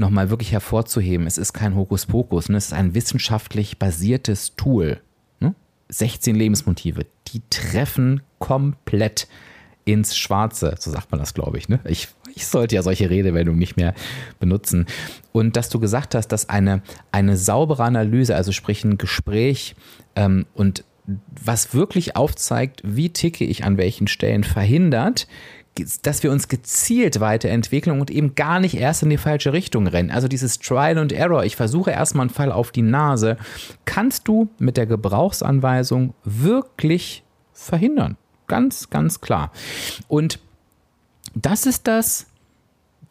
nochmal 0.00 0.30
wirklich 0.30 0.50
hervorzuheben, 0.50 1.26
es 1.26 1.38
ist 1.38 1.52
kein 1.52 1.76
Hokuspokus, 1.76 2.48
ne? 2.48 2.56
es 2.56 2.66
ist 2.66 2.72
ein 2.72 2.94
wissenschaftlich 2.94 3.78
basiertes 3.78 4.56
Tool. 4.56 5.00
Ne? 5.38 5.54
16 5.88 6.34
Lebensmotive, 6.34 7.06
die 7.28 7.42
treffen 7.50 8.22
komplett 8.38 9.28
ins 9.84 10.16
Schwarze, 10.16 10.74
so 10.78 10.90
sagt 10.90 11.10
man 11.10 11.20
das, 11.20 11.34
glaube 11.34 11.58
ich. 11.58 11.68
Ne? 11.68 11.80
Ich, 11.84 12.08
ich 12.34 12.46
sollte 12.46 12.74
ja 12.74 12.82
solche 12.82 13.10
Redewendungen 13.10 13.58
nicht 13.58 13.76
mehr 13.76 13.94
benutzen. 14.38 14.86
Und 15.32 15.56
dass 15.56 15.68
du 15.68 15.80
gesagt 15.80 16.14
hast, 16.14 16.28
dass 16.28 16.48
eine, 16.48 16.82
eine 17.12 17.36
saubere 17.36 17.84
Analyse, 17.84 18.36
also 18.36 18.52
sprich 18.52 18.84
ein 18.84 18.98
Gespräch 18.98 19.74
ähm, 20.16 20.46
und 20.54 20.84
was 21.44 21.74
wirklich 21.74 22.16
aufzeigt, 22.16 22.82
wie 22.84 23.10
ticke 23.10 23.44
ich 23.44 23.64
an 23.64 23.78
welchen 23.78 24.06
Stellen 24.06 24.44
verhindert, 24.44 25.26
dass 26.02 26.22
wir 26.22 26.30
uns 26.30 26.48
gezielt 26.48 27.20
weiterentwickeln 27.20 28.00
und 28.00 28.10
eben 28.10 28.34
gar 28.34 28.60
nicht 28.60 28.74
erst 28.74 29.02
in 29.02 29.10
die 29.10 29.16
falsche 29.16 29.52
Richtung 29.52 29.86
rennen. 29.86 30.10
Also 30.10 30.28
dieses 30.28 30.58
Trial 30.58 30.98
and 30.98 31.12
Error, 31.12 31.44
ich 31.44 31.56
versuche 31.56 31.90
erstmal 31.90 32.24
einen 32.24 32.34
Fall 32.34 32.52
auf 32.52 32.70
die 32.72 32.82
Nase, 32.82 33.36
kannst 33.84 34.28
du 34.28 34.50
mit 34.58 34.76
der 34.76 34.86
Gebrauchsanweisung 34.86 36.14
wirklich 36.24 37.24
verhindern. 37.52 38.16
Ganz, 38.50 38.90
ganz 38.90 39.20
klar. 39.20 39.52
Und 40.08 40.40
das 41.36 41.66
ist 41.66 41.86
das, 41.86 42.26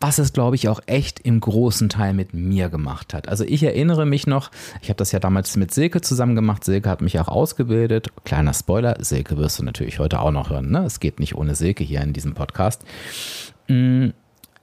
was 0.02 0.20
es, 0.20 0.34
glaube 0.34 0.58
ich, 0.58 0.68
auch 0.68 0.82
echt 0.86 1.22
im 1.22 1.40
großen 1.40 1.88
Teil 1.88 2.14
mit 2.14 2.34
mir 2.34 2.68
gemacht 2.68 3.14
hat. 3.14 3.30
Also 3.30 3.46
ich 3.46 3.64
erinnere 3.64 4.06
mich 4.06 4.28
noch, 4.28 4.52
ich 4.82 4.90
habe 4.90 4.98
das 4.98 5.14
ja 5.14 5.20
damals 5.20 5.56
mit 5.56 5.74
Silke 5.74 6.02
zusammen 6.02 6.36
gemacht. 6.36 6.66
Silke 6.66 6.90
hat 6.90 7.00
mich 7.00 7.18
auch 7.22 7.30
ausgebildet. 7.30 8.10
Kleiner 8.26 8.54
Spoiler, 8.54 8.98
Silke 9.00 9.38
wirst 9.38 9.60
du 9.60 9.64
natürlich 9.64 10.00
heute 10.00 10.20
auch 10.20 10.32
noch 10.32 10.50
hören. 10.50 10.72
Ne? 10.72 10.80
Es 10.80 11.00
geht 11.00 11.22
nicht 11.22 11.36
ohne 11.36 11.56
Silke 11.56 11.86
hier 11.86 12.02
in 12.02 12.12
diesem 12.12 12.34
Podcast. 12.34 12.84
Mm, 13.70 14.10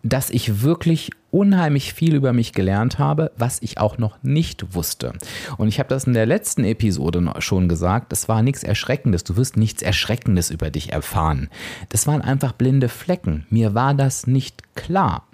dass 0.02 0.28
ich 0.28 0.60
wirklich 0.60 1.10
unheimlich 1.36 1.92
viel 1.92 2.14
über 2.14 2.32
mich 2.32 2.54
gelernt 2.54 2.98
habe, 2.98 3.30
was 3.36 3.60
ich 3.60 3.76
auch 3.78 3.98
noch 3.98 4.16
nicht 4.22 4.74
wusste. 4.74 5.12
Und 5.58 5.68
ich 5.68 5.78
habe 5.78 5.90
das 5.90 6.04
in 6.04 6.14
der 6.14 6.24
letzten 6.24 6.64
Episode 6.64 7.22
schon 7.40 7.68
gesagt, 7.68 8.10
das 8.10 8.26
war 8.26 8.42
nichts 8.42 8.62
Erschreckendes. 8.62 9.22
Du 9.22 9.36
wirst 9.36 9.58
nichts 9.58 9.82
Erschreckendes 9.82 10.50
über 10.50 10.70
dich 10.70 10.94
erfahren. 10.94 11.50
Das 11.90 12.06
waren 12.06 12.22
einfach 12.22 12.52
blinde 12.52 12.88
Flecken. 12.88 13.46
Mir 13.50 13.74
war 13.74 13.92
das 13.92 14.26
nicht 14.26 14.74
klar. 14.74 15.26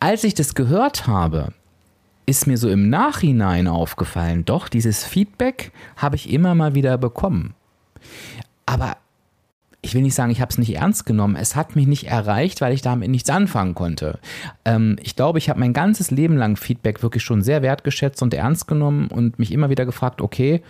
Als 0.00 0.24
ich 0.24 0.32
das 0.32 0.54
gehört 0.54 1.06
habe, 1.06 1.52
ist 2.24 2.46
mir 2.46 2.56
so 2.56 2.70
im 2.70 2.88
Nachhinein 2.88 3.68
aufgefallen, 3.68 4.46
doch, 4.46 4.68
dieses 4.68 5.04
Feedback 5.04 5.70
habe 5.96 6.16
ich 6.16 6.32
immer 6.32 6.54
mal 6.54 6.74
wieder 6.74 6.96
bekommen. 6.96 7.54
Aber 8.64 8.96
ich 9.82 9.94
will 9.94 10.02
nicht 10.02 10.14
sagen, 10.14 10.30
ich 10.30 10.40
habe 10.40 10.50
es 10.50 10.58
nicht 10.58 10.74
ernst 10.74 11.06
genommen. 11.06 11.36
Es 11.36 11.56
hat 11.56 11.74
mich 11.74 11.86
nicht 11.86 12.06
erreicht, 12.06 12.60
weil 12.60 12.74
ich 12.74 12.82
damit 12.82 13.08
nichts 13.08 13.30
anfangen 13.30 13.74
konnte. 13.74 14.18
Ähm, 14.64 14.96
ich 15.02 15.16
glaube, 15.16 15.38
ich 15.38 15.48
habe 15.48 15.60
mein 15.60 15.72
ganzes 15.72 16.10
Leben 16.10 16.36
lang 16.36 16.56
Feedback 16.56 17.02
wirklich 17.02 17.22
schon 17.22 17.42
sehr 17.42 17.62
wertgeschätzt 17.62 18.22
und 18.22 18.34
ernst 18.34 18.66
genommen 18.66 19.08
und 19.08 19.38
mich 19.38 19.52
immer 19.52 19.70
wieder 19.70 19.86
gefragt, 19.86 20.20
okay, 20.20 20.62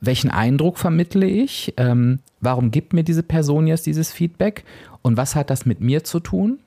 welchen 0.00 0.30
Eindruck 0.30 0.78
vermittle 0.78 1.26
ich? 1.26 1.74
Ähm, 1.78 2.20
warum 2.40 2.70
gibt 2.70 2.92
mir 2.92 3.02
diese 3.02 3.22
Person 3.22 3.66
jetzt 3.66 3.86
dieses 3.86 4.12
Feedback? 4.12 4.64
Und 5.02 5.16
was 5.16 5.34
hat 5.34 5.50
das 5.50 5.66
mit 5.66 5.80
mir 5.80 6.04
zu 6.04 6.20
tun? 6.20 6.58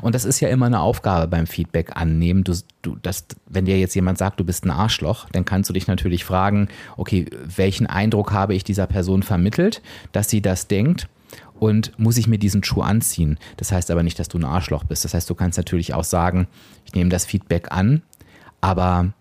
Und 0.00 0.14
das 0.14 0.24
ist 0.24 0.40
ja 0.40 0.48
immer 0.48 0.66
eine 0.66 0.80
Aufgabe 0.80 1.28
beim 1.28 1.46
Feedback 1.46 1.96
annehmen. 1.96 2.44
Du, 2.44 2.54
du, 2.82 2.96
das, 3.02 3.26
wenn 3.46 3.66
dir 3.66 3.78
jetzt 3.78 3.94
jemand 3.94 4.18
sagt, 4.18 4.40
du 4.40 4.44
bist 4.44 4.64
ein 4.64 4.70
Arschloch, 4.70 5.28
dann 5.32 5.44
kannst 5.44 5.68
du 5.68 5.74
dich 5.74 5.86
natürlich 5.86 6.24
fragen, 6.24 6.68
okay, 6.96 7.26
welchen 7.44 7.86
Eindruck 7.86 8.32
habe 8.32 8.54
ich 8.54 8.64
dieser 8.64 8.86
Person 8.86 9.22
vermittelt, 9.22 9.82
dass 10.12 10.30
sie 10.30 10.40
das 10.40 10.66
denkt? 10.68 11.08
Und 11.58 11.98
muss 11.98 12.18
ich 12.18 12.28
mir 12.28 12.38
diesen 12.38 12.62
Schuh 12.62 12.82
anziehen? 12.82 13.38
Das 13.56 13.72
heißt 13.72 13.90
aber 13.90 14.02
nicht, 14.02 14.18
dass 14.18 14.28
du 14.28 14.38
ein 14.38 14.44
Arschloch 14.44 14.84
bist. 14.84 15.04
Das 15.04 15.14
heißt, 15.14 15.28
du 15.28 15.34
kannst 15.34 15.58
natürlich 15.58 15.94
auch 15.94 16.04
sagen, 16.04 16.48
ich 16.84 16.94
nehme 16.94 17.10
das 17.10 17.24
Feedback 17.24 17.72
an, 17.72 18.02
aber 18.60 19.12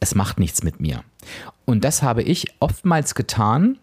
es 0.00 0.14
macht 0.14 0.38
nichts 0.38 0.62
mit 0.62 0.80
mir. 0.80 1.02
Und 1.64 1.84
das 1.84 2.02
habe 2.02 2.22
ich 2.22 2.46
oftmals 2.60 3.14
getan, 3.14 3.78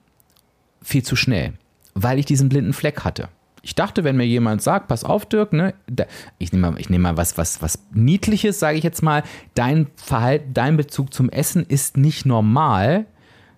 viel 0.82 1.04
zu 1.04 1.16
schnell, 1.16 1.54
weil 1.94 2.20
ich 2.20 2.26
diesen 2.26 2.50
blinden 2.50 2.74
Fleck 2.74 3.02
hatte. 3.04 3.30
Ich 3.66 3.74
dachte, 3.74 4.04
wenn 4.04 4.16
mir 4.16 4.28
jemand 4.28 4.62
sagt, 4.62 4.90
pass 4.90 5.04
auf, 5.04 5.26
Dirk, 5.26 5.52
ne, 5.52 5.74
ich 6.38 6.52
nehme 6.54 6.70
mal, 6.70 6.80
ich 6.80 6.92
nehme 6.92 7.02
mal 7.02 7.18
was, 7.18 7.36
was, 7.36 7.64
was 7.64 7.80
Niedliches, 7.92 8.60
sage 8.60 8.78
ich 8.78 8.84
jetzt 8.84 9.02
mal, 9.02 9.24
dein 9.56 9.88
Verhalten, 9.96 10.54
dein 10.54 10.78
Bezug 10.78 11.12
zum 11.12 11.30
Essen 11.30 11.66
ist 11.66 11.98
nicht 11.98 12.28
normal. 12.28 13.08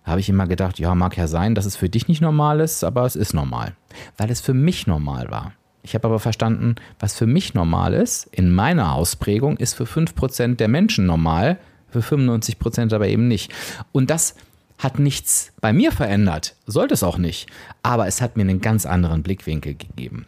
Da 0.06 0.12
habe 0.12 0.22
ich 0.22 0.30
immer 0.30 0.48
gedacht, 0.48 0.80
ja, 0.80 0.96
mag 0.96 1.18
ja 1.18 1.28
sein, 1.28 1.56
dass 1.56 1.66
es 1.66 1.76
für 1.76 1.90
dich 1.90 2.08
nicht 2.08 2.22
normal 2.22 2.62
ist, 2.62 2.86
aber 2.86 3.06
es 3.06 3.18
ist 3.18 3.34
normal. 3.34 3.76
Weil 4.16 4.32
es 4.32 4.40
für 4.40 4.54
mich 4.54 4.88
normal 4.88 5.30
war. 5.30 5.52
Ich 5.84 5.94
habe 5.94 6.08
aber 6.08 6.20
verstanden, 6.20 6.76
was 7.00 7.14
für 7.14 7.28
mich 7.28 7.54
normal 7.54 7.94
ist, 7.94 8.30
in 8.32 8.50
meiner 8.50 8.94
Ausprägung, 8.94 9.58
ist 9.58 9.74
für 9.74 9.84
5% 9.84 10.56
der 10.56 10.70
Menschen 10.70 11.06
normal, 11.06 11.58
für 11.90 12.00
95% 12.00 12.96
aber 12.96 13.10
eben 13.10 13.28
nicht. 13.28 13.54
Und 13.92 14.10
das 14.10 14.36
hat 14.77 15.00
nichts 15.00 15.51
bei 15.60 15.74
mir 15.74 15.91
verändert, 15.91 16.55
sollte 16.65 16.93
es 16.93 17.03
auch 17.03 17.17
nicht, 17.17 17.50
aber 17.84 18.07
es 18.07 18.22
hat 18.22 18.38
mir 18.38 18.43
einen 18.43 18.62
ganz 18.62 18.86
anderen 18.86 19.24
Blickwinkel 19.24 19.74
gegeben. 19.75 20.27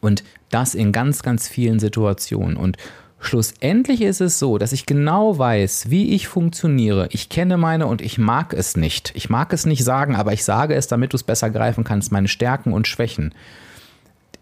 Und 0.00 0.24
das 0.50 0.74
in 0.74 0.92
ganz, 0.92 1.22
ganz 1.22 1.48
vielen 1.48 1.80
Situationen. 1.80 2.56
Und 2.56 2.76
schlussendlich 3.20 4.00
ist 4.02 4.20
es 4.20 4.38
so, 4.38 4.58
dass 4.58 4.72
ich 4.72 4.86
genau 4.86 5.38
weiß, 5.38 5.90
wie 5.90 6.14
ich 6.14 6.28
funktioniere. 6.28 7.08
Ich 7.10 7.28
kenne 7.28 7.56
meine 7.56 7.86
und 7.86 8.00
ich 8.00 8.16
mag 8.16 8.54
es 8.54 8.76
nicht. 8.76 9.12
Ich 9.14 9.28
mag 9.28 9.52
es 9.52 9.66
nicht 9.66 9.84
sagen, 9.84 10.14
aber 10.14 10.32
ich 10.32 10.44
sage 10.44 10.74
es, 10.74 10.86
damit 10.86 11.12
du 11.12 11.16
es 11.16 11.24
besser 11.24 11.50
greifen 11.50 11.84
kannst. 11.84 12.12
Meine 12.12 12.28
Stärken 12.28 12.72
und 12.72 12.86
Schwächen. 12.86 13.34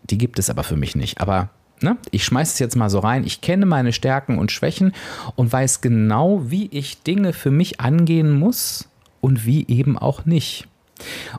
Die 0.04 0.18
gibt 0.18 0.38
es 0.38 0.50
aber 0.50 0.62
für 0.62 0.76
mich 0.76 0.95
nicht. 0.95 1.21
Aber 1.21 1.49
ne, 1.80 1.97
ich 2.11 2.25
schmeiße 2.25 2.52
es 2.52 2.59
jetzt 2.59 2.76
mal 2.76 2.90
so 2.90 2.99
rein. 2.99 3.25
Ich 3.25 3.40
kenne 3.40 3.66
meine 3.66 3.92
Stärken 3.92 4.38
und 4.38 4.52
Schwächen 4.52 4.92
und 5.37 5.52
weiß 5.52 5.80
genau, 5.80 6.50
wie 6.50 6.66
ich 6.66 7.02
Dinge 7.02 7.33
für 7.33 7.50
mich 7.50 7.80
angehen 7.80 8.30
muss 8.38 8.88
und 9.26 9.45
wie 9.45 9.66
eben 9.66 9.99
auch 9.99 10.25
nicht. 10.25 10.68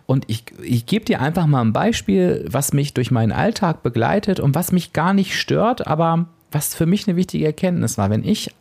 Und 0.05 0.25
ich, 0.27 0.43
ich 0.61 0.85
gebe 0.85 1.05
dir 1.05 1.21
einfach 1.21 1.47
mal 1.47 1.61
ein 1.61 1.71
Beispiel, 1.71 2.45
was 2.49 2.73
mich 2.73 2.93
durch 2.93 3.11
meinen 3.11 3.31
Alltag 3.31 3.81
begleitet 3.81 4.41
und 4.41 4.55
was 4.55 4.73
mich 4.73 4.91
gar 4.91 5.13
nicht 5.13 5.39
stört, 5.39 5.87
aber 5.87 6.27
was 6.51 6.75
für 6.75 6.85
mich 6.85 7.07
eine 7.07 7.15
wichtige 7.15 7.45
Erkenntnis 7.45 7.97
war. 7.97 8.09
Wenn 8.09 8.25
ich 8.25 8.51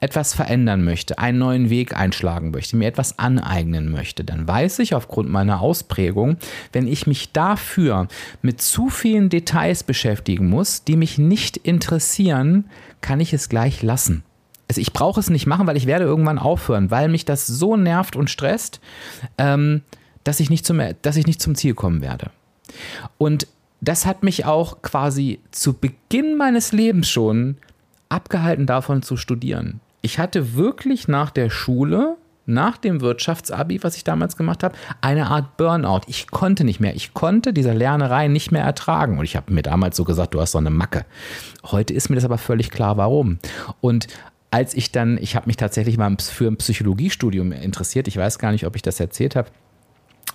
etwas 0.00 0.34
verändern 0.34 0.84
möchte, 0.84 1.18
einen 1.18 1.38
neuen 1.38 1.70
Weg 1.70 1.96
einschlagen 1.96 2.50
möchte, 2.50 2.76
mir 2.76 2.88
etwas 2.88 3.18
aneignen 3.18 3.90
möchte, 3.90 4.22
dann 4.22 4.46
weiß 4.46 4.80
ich 4.80 4.94
aufgrund 4.94 5.30
meiner 5.30 5.62
Ausprägung, 5.62 6.36
wenn 6.74 6.86
ich 6.86 7.06
mich 7.06 7.32
dafür 7.32 8.06
mit 8.42 8.60
zu 8.60 8.90
vielen 8.90 9.30
Details 9.30 9.82
beschäftigen 9.82 10.50
muss, 10.50 10.84
die 10.84 10.96
mich 10.96 11.16
nicht 11.16 11.56
interessieren, 11.56 12.66
kann 13.00 13.18
ich 13.18 13.32
es 13.32 13.48
gleich 13.48 13.82
lassen. 13.82 14.24
Also 14.70 14.80
ich 14.80 14.92
brauche 14.92 15.18
es 15.18 15.30
nicht 15.30 15.48
machen, 15.48 15.66
weil 15.66 15.76
ich 15.76 15.86
werde 15.86 16.04
irgendwann 16.04 16.38
aufhören, 16.38 16.92
weil 16.92 17.08
mich 17.08 17.24
das 17.24 17.44
so 17.44 17.76
nervt 17.76 18.14
und 18.14 18.30
stresst, 18.30 18.80
ähm, 19.36 19.82
dass, 20.22 20.38
ich 20.38 20.48
nicht 20.48 20.64
zum, 20.64 20.80
dass 21.02 21.16
ich 21.16 21.26
nicht 21.26 21.42
zum 21.42 21.56
Ziel 21.56 21.74
kommen 21.74 22.02
werde. 22.02 22.30
Und 23.18 23.48
das 23.80 24.06
hat 24.06 24.22
mich 24.22 24.44
auch 24.44 24.80
quasi 24.80 25.40
zu 25.50 25.72
Beginn 25.72 26.36
meines 26.36 26.70
Lebens 26.70 27.08
schon 27.08 27.56
abgehalten 28.10 28.66
davon 28.66 29.02
zu 29.02 29.16
studieren. 29.16 29.80
Ich 30.02 30.20
hatte 30.20 30.54
wirklich 30.54 31.08
nach 31.08 31.32
der 31.32 31.50
Schule, 31.50 32.16
nach 32.46 32.76
dem 32.76 33.00
Wirtschaftsabi, 33.00 33.82
was 33.82 33.96
ich 33.96 34.04
damals 34.04 34.36
gemacht 34.36 34.62
habe, 34.62 34.76
eine 35.00 35.30
Art 35.30 35.56
Burnout. 35.56 36.02
Ich 36.06 36.30
konnte 36.30 36.62
nicht 36.62 36.78
mehr. 36.78 36.94
Ich 36.94 37.12
konnte 37.12 37.52
diese 37.52 37.72
Lernerei 37.72 38.28
nicht 38.28 38.52
mehr 38.52 38.62
ertragen. 38.62 39.18
Und 39.18 39.24
ich 39.24 39.34
habe 39.34 39.52
mir 39.52 39.62
damals 39.62 39.96
so 39.96 40.04
gesagt, 40.04 40.34
du 40.34 40.40
hast 40.40 40.52
so 40.52 40.58
eine 40.58 40.70
Macke. 40.70 41.06
Heute 41.64 41.92
ist 41.92 42.08
mir 42.08 42.14
das 42.14 42.24
aber 42.24 42.38
völlig 42.38 42.70
klar, 42.70 42.96
warum. 42.96 43.40
Und 43.80 44.06
als 44.50 44.74
ich 44.74 44.90
dann, 44.92 45.18
ich 45.18 45.36
habe 45.36 45.46
mich 45.46 45.56
tatsächlich 45.56 45.96
mal 45.96 46.16
für 46.18 46.48
ein 46.48 46.56
Psychologiestudium 46.56 47.52
interessiert, 47.52 48.08
ich 48.08 48.16
weiß 48.16 48.38
gar 48.38 48.52
nicht, 48.52 48.66
ob 48.66 48.76
ich 48.76 48.82
das 48.82 48.98
erzählt 48.98 49.36
habe, 49.36 49.50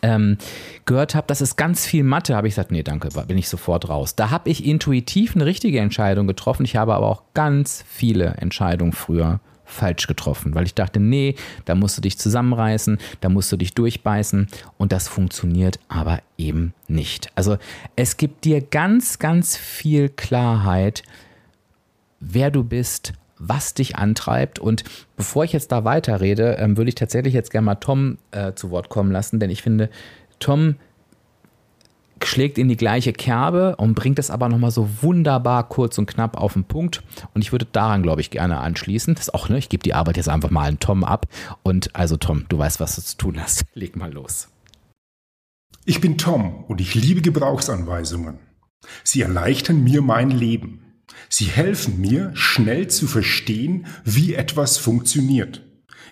ähm, 0.01 0.37
gehört 0.85 1.15
habe, 1.15 1.27
das 1.27 1.41
ist 1.41 1.57
ganz 1.57 1.85
viel 1.85 2.03
Mathe, 2.03 2.35
habe 2.35 2.47
ich 2.47 2.53
gesagt, 2.53 2.71
nee, 2.71 2.83
danke, 2.83 3.09
bin 3.27 3.37
ich 3.37 3.49
sofort 3.49 3.89
raus. 3.89 4.15
Da 4.15 4.29
habe 4.29 4.49
ich 4.49 4.65
intuitiv 4.65 5.35
eine 5.35 5.45
richtige 5.45 5.79
Entscheidung 5.79 6.27
getroffen. 6.27 6.63
Ich 6.65 6.75
habe 6.75 6.93
aber 6.93 7.07
auch 7.07 7.23
ganz 7.33 7.83
viele 7.87 8.35
Entscheidungen 8.37 8.93
früher 8.93 9.39
falsch 9.65 10.05
getroffen, 10.05 10.53
weil 10.53 10.65
ich 10.65 10.75
dachte, 10.75 10.99
nee, 10.99 11.35
da 11.65 11.73
musst 11.73 11.97
du 11.97 12.01
dich 12.01 12.19
zusammenreißen, 12.19 12.99
da 13.21 13.29
musst 13.29 13.51
du 13.51 13.57
dich 13.57 13.73
durchbeißen 13.73 14.47
und 14.77 14.91
das 14.91 15.07
funktioniert 15.07 15.79
aber 15.87 16.21
eben 16.37 16.73
nicht. 16.87 17.29
Also 17.33 17.57
es 17.95 18.17
gibt 18.17 18.45
dir 18.45 18.61
ganz, 18.61 19.17
ganz 19.17 19.57
viel 19.57 20.09
Klarheit, 20.09 21.01
wer 22.19 22.51
du 22.51 22.63
bist, 22.63 23.13
was 23.37 23.73
dich 23.73 23.95
antreibt. 23.97 24.59
Und 24.59 24.83
bevor 25.17 25.43
ich 25.43 25.53
jetzt 25.53 25.71
da 25.71 25.83
weiterrede, 25.83 26.57
ähm, 26.59 26.77
würde 26.77 26.89
ich 26.89 26.95
tatsächlich 26.95 27.33
jetzt 27.33 27.51
gerne 27.51 27.65
mal 27.65 27.75
Tom 27.75 28.17
äh, 28.31 28.53
zu 28.53 28.71
Wort 28.71 28.89
kommen 28.89 29.11
lassen, 29.11 29.39
denn 29.39 29.49
ich 29.49 29.61
finde, 29.61 29.89
Tom 30.39 30.75
schlägt 32.23 32.57
in 32.57 32.69
die 32.69 32.77
gleiche 32.77 33.13
Kerbe 33.13 33.75
und 33.75 33.93
bringt 33.93 34.19
es 34.19 34.31
aber 34.31 34.49
nochmal 34.49 34.71
so 34.71 34.89
wunderbar 35.01 35.67
kurz 35.67 35.97
und 35.97 36.07
knapp 36.07 36.37
auf 36.37 36.53
den 36.53 36.63
Punkt. 36.63 37.03
Und 37.33 37.41
ich 37.41 37.51
würde 37.51 37.65
daran, 37.71 38.03
glaube 38.03 38.21
ich, 38.21 38.31
gerne 38.31 38.59
anschließen. 38.59 39.13
Das 39.15 39.25
ist 39.25 39.33
auch, 39.33 39.49
ne, 39.49 39.57
ich 39.57 39.69
gebe 39.69 39.83
die 39.83 39.93
Arbeit 39.93 40.17
jetzt 40.17 40.29
einfach 40.29 40.49
mal 40.49 40.67
an 40.67 40.79
Tom 40.79 41.03
ab. 41.03 41.27
Und 41.63 41.95
also, 41.95 42.17
Tom, 42.17 42.45
du 42.49 42.57
weißt, 42.57 42.79
was 42.79 42.95
du 42.95 43.01
zu 43.01 43.17
tun 43.17 43.41
hast. 43.41 43.65
Leg 43.73 43.95
mal 43.95 44.11
los. 44.11 44.47
Ich 45.85 46.01
bin 46.01 46.17
Tom 46.17 46.63
und 46.65 46.81
ich 46.81 46.95
liebe 46.95 47.21
Gebrauchsanweisungen. 47.21 48.39
Sie 49.03 49.21
erleichtern 49.21 49.83
mir 49.83 50.01
mein 50.01 50.31
Leben. 50.31 50.84
Sie 51.29 51.45
helfen 51.45 51.99
mir, 51.99 52.31
schnell 52.35 52.87
zu 52.87 53.07
verstehen, 53.07 53.87
wie 54.03 54.33
etwas 54.33 54.77
funktioniert. 54.77 55.63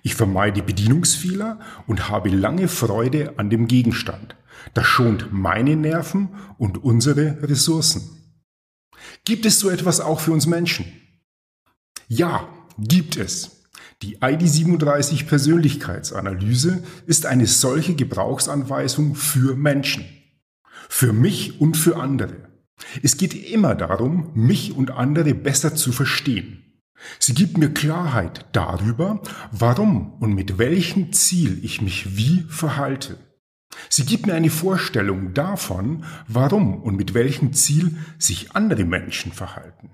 Ich 0.01 0.15
vermeide 0.15 0.63
Bedienungsfehler 0.63 1.59
und 1.87 2.09
habe 2.09 2.29
lange 2.29 2.67
Freude 2.67 3.33
an 3.37 3.49
dem 3.49 3.67
Gegenstand. 3.67 4.35
Das 4.73 4.85
schont 4.85 5.31
meine 5.31 5.75
Nerven 5.75 6.29
und 6.57 6.83
unsere 6.83 7.41
Ressourcen. 7.43 8.03
Gibt 9.25 9.45
es 9.45 9.59
so 9.59 9.69
etwas 9.69 9.99
auch 9.99 10.19
für 10.19 10.31
uns 10.31 10.45
Menschen? 10.45 10.85
Ja, 12.07 12.47
gibt 12.77 13.17
es. 13.17 13.63
Die 14.01 14.17
ID37 14.17 15.25
Persönlichkeitsanalyse 15.27 16.83
ist 17.05 17.25
eine 17.25 17.47
solche 17.47 17.95
Gebrauchsanweisung 17.95 19.15
für 19.15 19.55
Menschen. 19.55 20.05
Für 20.89 21.13
mich 21.13 21.61
und 21.61 21.77
für 21.77 21.95
andere. 21.95 22.52
Es 23.01 23.17
geht 23.17 23.33
immer 23.51 23.75
darum, 23.75 24.31
mich 24.33 24.75
und 24.75 24.91
andere 24.91 25.33
besser 25.33 25.75
zu 25.75 25.91
verstehen. 25.91 26.63
Sie 27.19 27.33
gibt 27.33 27.57
mir 27.57 27.73
Klarheit 27.73 28.45
darüber, 28.53 29.21
warum 29.51 30.13
und 30.19 30.33
mit 30.33 30.57
welchem 30.57 31.11
Ziel 31.11 31.59
ich 31.63 31.81
mich 31.81 32.17
wie 32.17 32.45
verhalte. 32.47 33.17
Sie 33.89 34.05
gibt 34.05 34.27
mir 34.27 34.33
eine 34.33 34.49
Vorstellung 34.49 35.33
davon, 35.33 36.05
warum 36.27 36.81
und 36.81 36.95
mit 36.95 37.13
welchem 37.13 37.53
Ziel 37.53 37.97
sich 38.17 38.55
andere 38.55 38.85
Menschen 38.85 39.31
verhalten. 39.31 39.91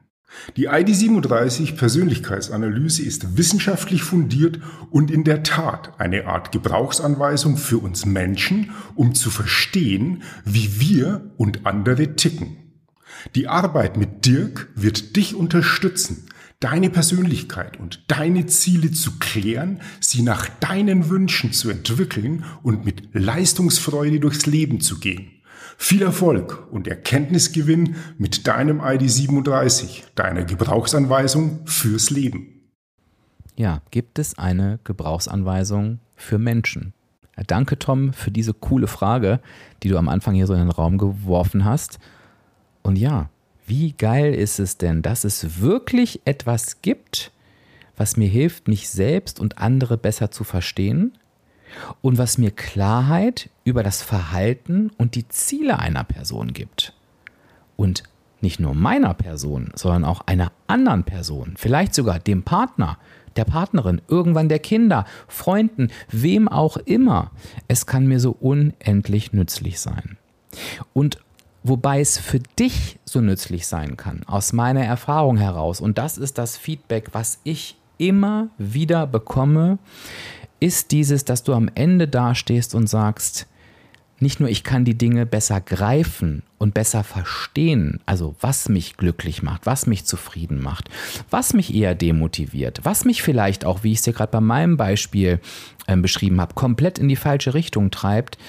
Die 0.58 0.70
ID37 0.70 1.76
Persönlichkeitsanalyse 1.76 3.02
ist 3.02 3.38
wissenschaftlich 3.38 4.04
fundiert 4.04 4.60
und 4.92 5.10
in 5.10 5.24
der 5.24 5.42
Tat 5.42 6.00
eine 6.00 6.28
Art 6.28 6.52
Gebrauchsanweisung 6.52 7.58
für 7.58 7.80
uns 7.80 8.06
Menschen, 8.06 8.72
um 8.94 9.16
zu 9.16 9.32
verstehen, 9.32 10.22
wie 10.46 10.80
wir 10.80 11.32
und 11.38 11.66
andere 11.66 12.16
ticken. 12.16 12.69
Die 13.36 13.48
Arbeit 13.48 13.98
mit 13.98 14.26
Dirk 14.26 14.70
wird 14.76 15.16
dich 15.16 15.36
unterstützen, 15.36 16.28
deine 16.60 16.90
Persönlichkeit 16.90 17.80
und 17.80 18.04
deine 18.08 18.46
Ziele 18.48 18.92
zu 18.92 19.18
klären, 19.20 19.82
sie 20.00 20.22
nach 20.22 20.48
deinen 20.60 21.10
Wünschen 21.10 21.54
zu 21.54 21.70
entwickeln 21.70 22.44
und 22.64 22.86
mit 22.86 23.14
Leistungsfreude 23.14 24.20
durchs 24.20 24.46
Leben 24.46 24.82
zu 24.82 25.00
gehen. 25.00 25.32
Viel 25.78 26.02
Erfolg 26.02 26.68
und 26.72 26.88
Erkenntnisgewinn 26.88 27.96
mit 28.18 28.48
deinem 28.48 28.82
ID37, 28.82 30.04
deiner 30.16 30.44
Gebrauchsanweisung 30.44 31.62
fürs 31.66 32.10
Leben. 32.10 32.60
Ja, 33.56 33.82
gibt 33.90 34.20
es 34.20 34.38
eine 34.38 34.80
Gebrauchsanweisung 34.84 36.00
für 36.16 36.38
Menschen? 36.38 36.94
Danke, 37.48 37.80
Tom, 37.80 38.12
für 38.12 38.32
diese 38.32 38.54
coole 38.54 38.88
Frage, 38.88 39.40
die 39.84 39.88
du 39.88 39.98
am 39.98 40.10
Anfang 40.10 40.36
hier 40.36 40.48
so 40.48 40.54
in 40.54 40.60
den 40.60 40.72
Raum 40.72 40.98
geworfen 40.98 41.64
hast. 41.64 42.00
Und 42.90 42.96
ja, 42.96 43.30
wie 43.68 43.92
geil 43.92 44.34
ist 44.34 44.58
es 44.58 44.80
denn, 44.80 45.04
dass 45.04 45.24
es 45.24 45.62
wirklich 45.62 46.22
etwas 46.26 46.82
gibt, 46.82 47.32
was 47.96 48.18
mir 48.18 48.28
hilft, 48.28 48.68
mich 48.68 48.90
selbst 48.90 49.40
und 49.40 49.60
andere 49.60 49.96
besser 49.96 50.32
zu 50.32 50.44
verstehen 50.44 51.16
und 52.02 52.18
was 52.18 52.40
mir 52.40 52.50
Klarheit 52.50 53.52
über 53.64 53.84
das 53.84 54.02
Verhalten 54.02 54.90
und 54.98 55.14
die 55.14 55.28
Ziele 55.28 55.78
einer 55.78 56.04
Person 56.04 56.52
gibt. 56.52 56.96
Und 57.76 58.02
nicht 58.42 58.60
nur 58.60 58.74
meiner 58.74 59.14
Person, 59.14 59.70
sondern 59.76 60.04
auch 60.04 60.22
einer 60.22 60.52
anderen 60.66 61.04
Person, 61.04 61.54
vielleicht 61.58 61.94
sogar 61.94 62.18
dem 62.18 62.42
Partner, 62.42 62.98
der 63.36 63.46
Partnerin, 63.46 64.02
irgendwann 64.08 64.50
der 64.50 64.58
Kinder, 64.58 65.06
Freunden, 65.28 65.90
wem 66.10 66.48
auch 66.48 66.76
immer. 66.76 67.30
Es 67.68 67.86
kann 67.86 68.08
mir 68.08 68.20
so 68.20 68.32
unendlich 68.32 69.32
nützlich 69.32 69.80
sein. 69.80 70.18
Und 70.94 71.20
Wobei 71.70 72.00
es 72.00 72.18
für 72.18 72.40
dich 72.40 72.98
so 73.06 73.22
nützlich 73.22 73.68
sein 73.68 73.96
kann, 73.96 74.24
aus 74.26 74.54
meiner 74.54 74.84
Erfahrung 74.84 75.38
heraus, 75.38 75.82
und 75.82 76.00
das 76.00 76.18
ist 76.18 76.40
das 76.40 76.58
Feedback, 76.58 77.10
was 77.12 77.40
ich 77.44 77.78
immer 78.00 78.48
wieder 78.58 79.06
bekomme, 79.06 79.78
ist 80.60 80.90
dieses, 80.90 81.26
dass 81.26 81.44
du 81.44 81.54
am 81.54 81.70
Ende 81.76 82.08
dastehst 82.08 82.74
und 82.74 82.88
sagst, 82.88 83.46
nicht 84.18 84.40
nur 84.40 84.50
ich 84.50 84.64
kann 84.64 84.84
die 84.84 84.98
Dinge 84.98 85.28
besser 85.28 85.62
greifen 85.62 86.42
und 86.58 86.74
besser 86.74 87.04
verstehen, 87.04 88.02
also 88.08 88.36
was 88.42 88.68
mich 88.68 88.98
glücklich 88.98 89.44
macht, 89.44 89.68
was 89.68 89.86
mich 89.86 90.06
zufrieden 90.06 90.64
macht, 90.64 90.90
was 91.30 91.54
mich 91.54 91.76
eher 91.76 91.94
demotiviert, 91.94 92.80
was 92.84 93.06
mich 93.06 93.22
vielleicht 93.22 93.64
auch, 93.64 93.84
wie 93.84 93.92
ich 93.92 94.00
es 94.00 94.04
dir 94.06 94.14
gerade 94.14 94.32
bei 94.32 94.42
meinem 94.42 94.76
Beispiel 94.76 95.40
äh, 95.86 95.96
beschrieben 95.96 96.42
habe, 96.42 96.56
komplett 96.56 96.98
in 96.98 97.10
die 97.10 97.16
falsche 97.16 97.54
Richtung 97.54 97.92
treibt, 97.92 98.40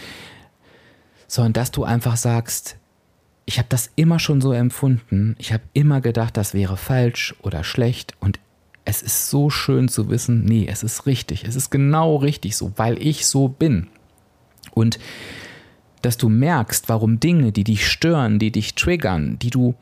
sondern 1.28 1.52
dass 1.52 1.70
du 1.70 1.84
einfach 1.84 2.16
sagst, 2.16 2.79
ich 3.50 3.58
habe 3.58 3.66
das 3.68 3.90
immer 3.96 4.20
schon 4.20 4.40
so 4.40 4.52
empfunden. 4.52 5.34
Ich 5.40 5.52
habe 5.52 5.64
immer 5.72 6.00
gedacht, 6.00 6.36
das 6.36 6.54
wäre 6.54 6.76
falsch 6.76 7.34
oder 7.42 7.64
schlecht. 7.64 8.14
Und 8.20 8.38
es 8.84 9.02
ist 9.02 9.28
so 9.28 9.50
schön 9.50 9.88
zu 9.88 10.08
wissen, 10.08 10.44
nee, 10.44 10.68
es 10.70 10.84
ist 10.84 11.04
richtig. 11.04 11.42
Es 11.42 11.56
ist 11.56 11.68
genau 11.68 12.14
richtig 12.14 12.56
so, 12.56 12.70
weil 12.76 12.96
ich 13.04 13.26
so 13.26 13.48
bin. 13.48 13.88
Und 14.70 15.00
dass 16.00 16.16
du 16.16 16.28
merkst, 16.28 16.88
warum 16.88 17.18
Dinge, 17.18 17.50
die 17.50 17.64
dich 17.64 17.88
stören, 17.88 18.38
die 18.38 18.52
dich 18.52 18.76
triggern, 18.76 19.36
die 19.40 19.50
du 19.50 19.74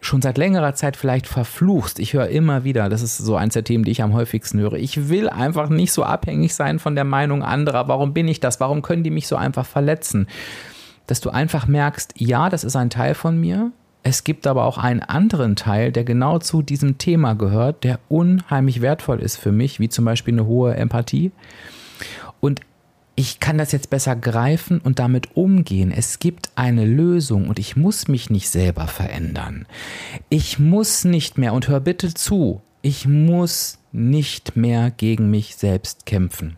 schon 0.00 0.20
seit 0.20 0.36
längerer 0.36 0.74
Zeit 0.74 0.96
vielleicht 0.96 1.28
verfluchst. 1.28 2.00
Ich 2.00 2.14
höre 2.14 2.26
immer 2.26 2.64
wieder, 2.64 2.88
das 2.88 3.02
ist 3.02 3.18
so 3.18 3.36
eins 3.36 3.54
der 3.54 3.62
Themen, 3.62 3.84
die 3.84 3.92
ich 3.92 4.02
am 4.02 4.14
häufigsten 4.14 4.58
höre. 4.58 4.74
Ich 4.74 5.08
will 5.08 5.28
einfach 5.28 5.68
nicht 5.68 5.92
so 5.92 6.02
abhängig 6.02 6.56
sein 6.56 6.80
von 6.80 6.96
der 6.96 7.04
Meinung 7.04 7.44
anderer. 7.44 7.86
Warum 7.86 8.14
bin 8.14 8.26
ich 8.26 8.40
das? 8.40 8.58
Warum 8.58 8.82
können 8.82 9.04
die 9.04 9.10
mich 9.10 9.28
so 9.28 9.36
einfach 9.36 9.64
verletzen? 9.64 10.26
Dass 11.06 11.20
du 11.20 11.30
einfach 11.30 11.66
merkst, 11.66 12.14
ja, 12.16 12.48
das 12.48 12.64
ist 12.64 12.76
ein 12.76 12.90
Teil 12.90 13.14
von 13.14 13.38
mir. 13.38 13.72
Es 14.02 14.24
gibt 14.24 14.46
aber 14.46 14.64
auch 14.64 14.78
einen 14.78 15.02
anderen 15.02 15.56
Teil, 15.56 15.92
der 15.92 16.04
genau 16.04 16.38
zu 16.38 16.62
diesem 16.62 16.98
Thema 16.98 17.34
gehört, 17.34 17.84
der 17.84 18.00
unheimlich 18.08 18.80
wertvoll 18.80 19.20
ist 19.20 19.36
für 19.36 19.52
mich, 19.52 19.78
wie 19.78 19.88
zum 19.88 20.04
Beispiel 20.04 20.34
eine 20.34 20.46
hohe 20.46 20.74
Empathie. 20.74 21.32
Und 22.40 22.60
ich 23.14 23.38
kann 23.38 23.58
das 23.58 23.72
jetzt 23.72 23.90
besser 23.90 24.16
greifen 24.16 24.80
und 24.80 24.98
damit 24.98 25.36
umgehen. 25.36 25.92
Es 25.92 26.20
gibt 26.20 26.50
eine 26.54 26.86
Lösung 26.86 27.48
und 27.48 27.58
ich 27.58 27.76
muss 27.76 28.08
mich 28.08 28.30
nicht 28.30 28.48
selber 28.48 28.86
verändern. 28.86 29.66
Ich 30.30 30.58
muss 30.58 31.04
nicht 31.04 31.36
mehr, 31.36 31.52
und 31.52 31.68
hör 31.68 31.80
bitte 31.80 32.14
zu, 32.14 32.62
ich 32.80 33.06
muss 33.06 33.78
nicht 33.92 34.56
mehr 34.56 34.90
gegen 34.90 35.30
mich 35.30 35.56
selbst 35.56 36.06
kämpfen. 36.06 36.56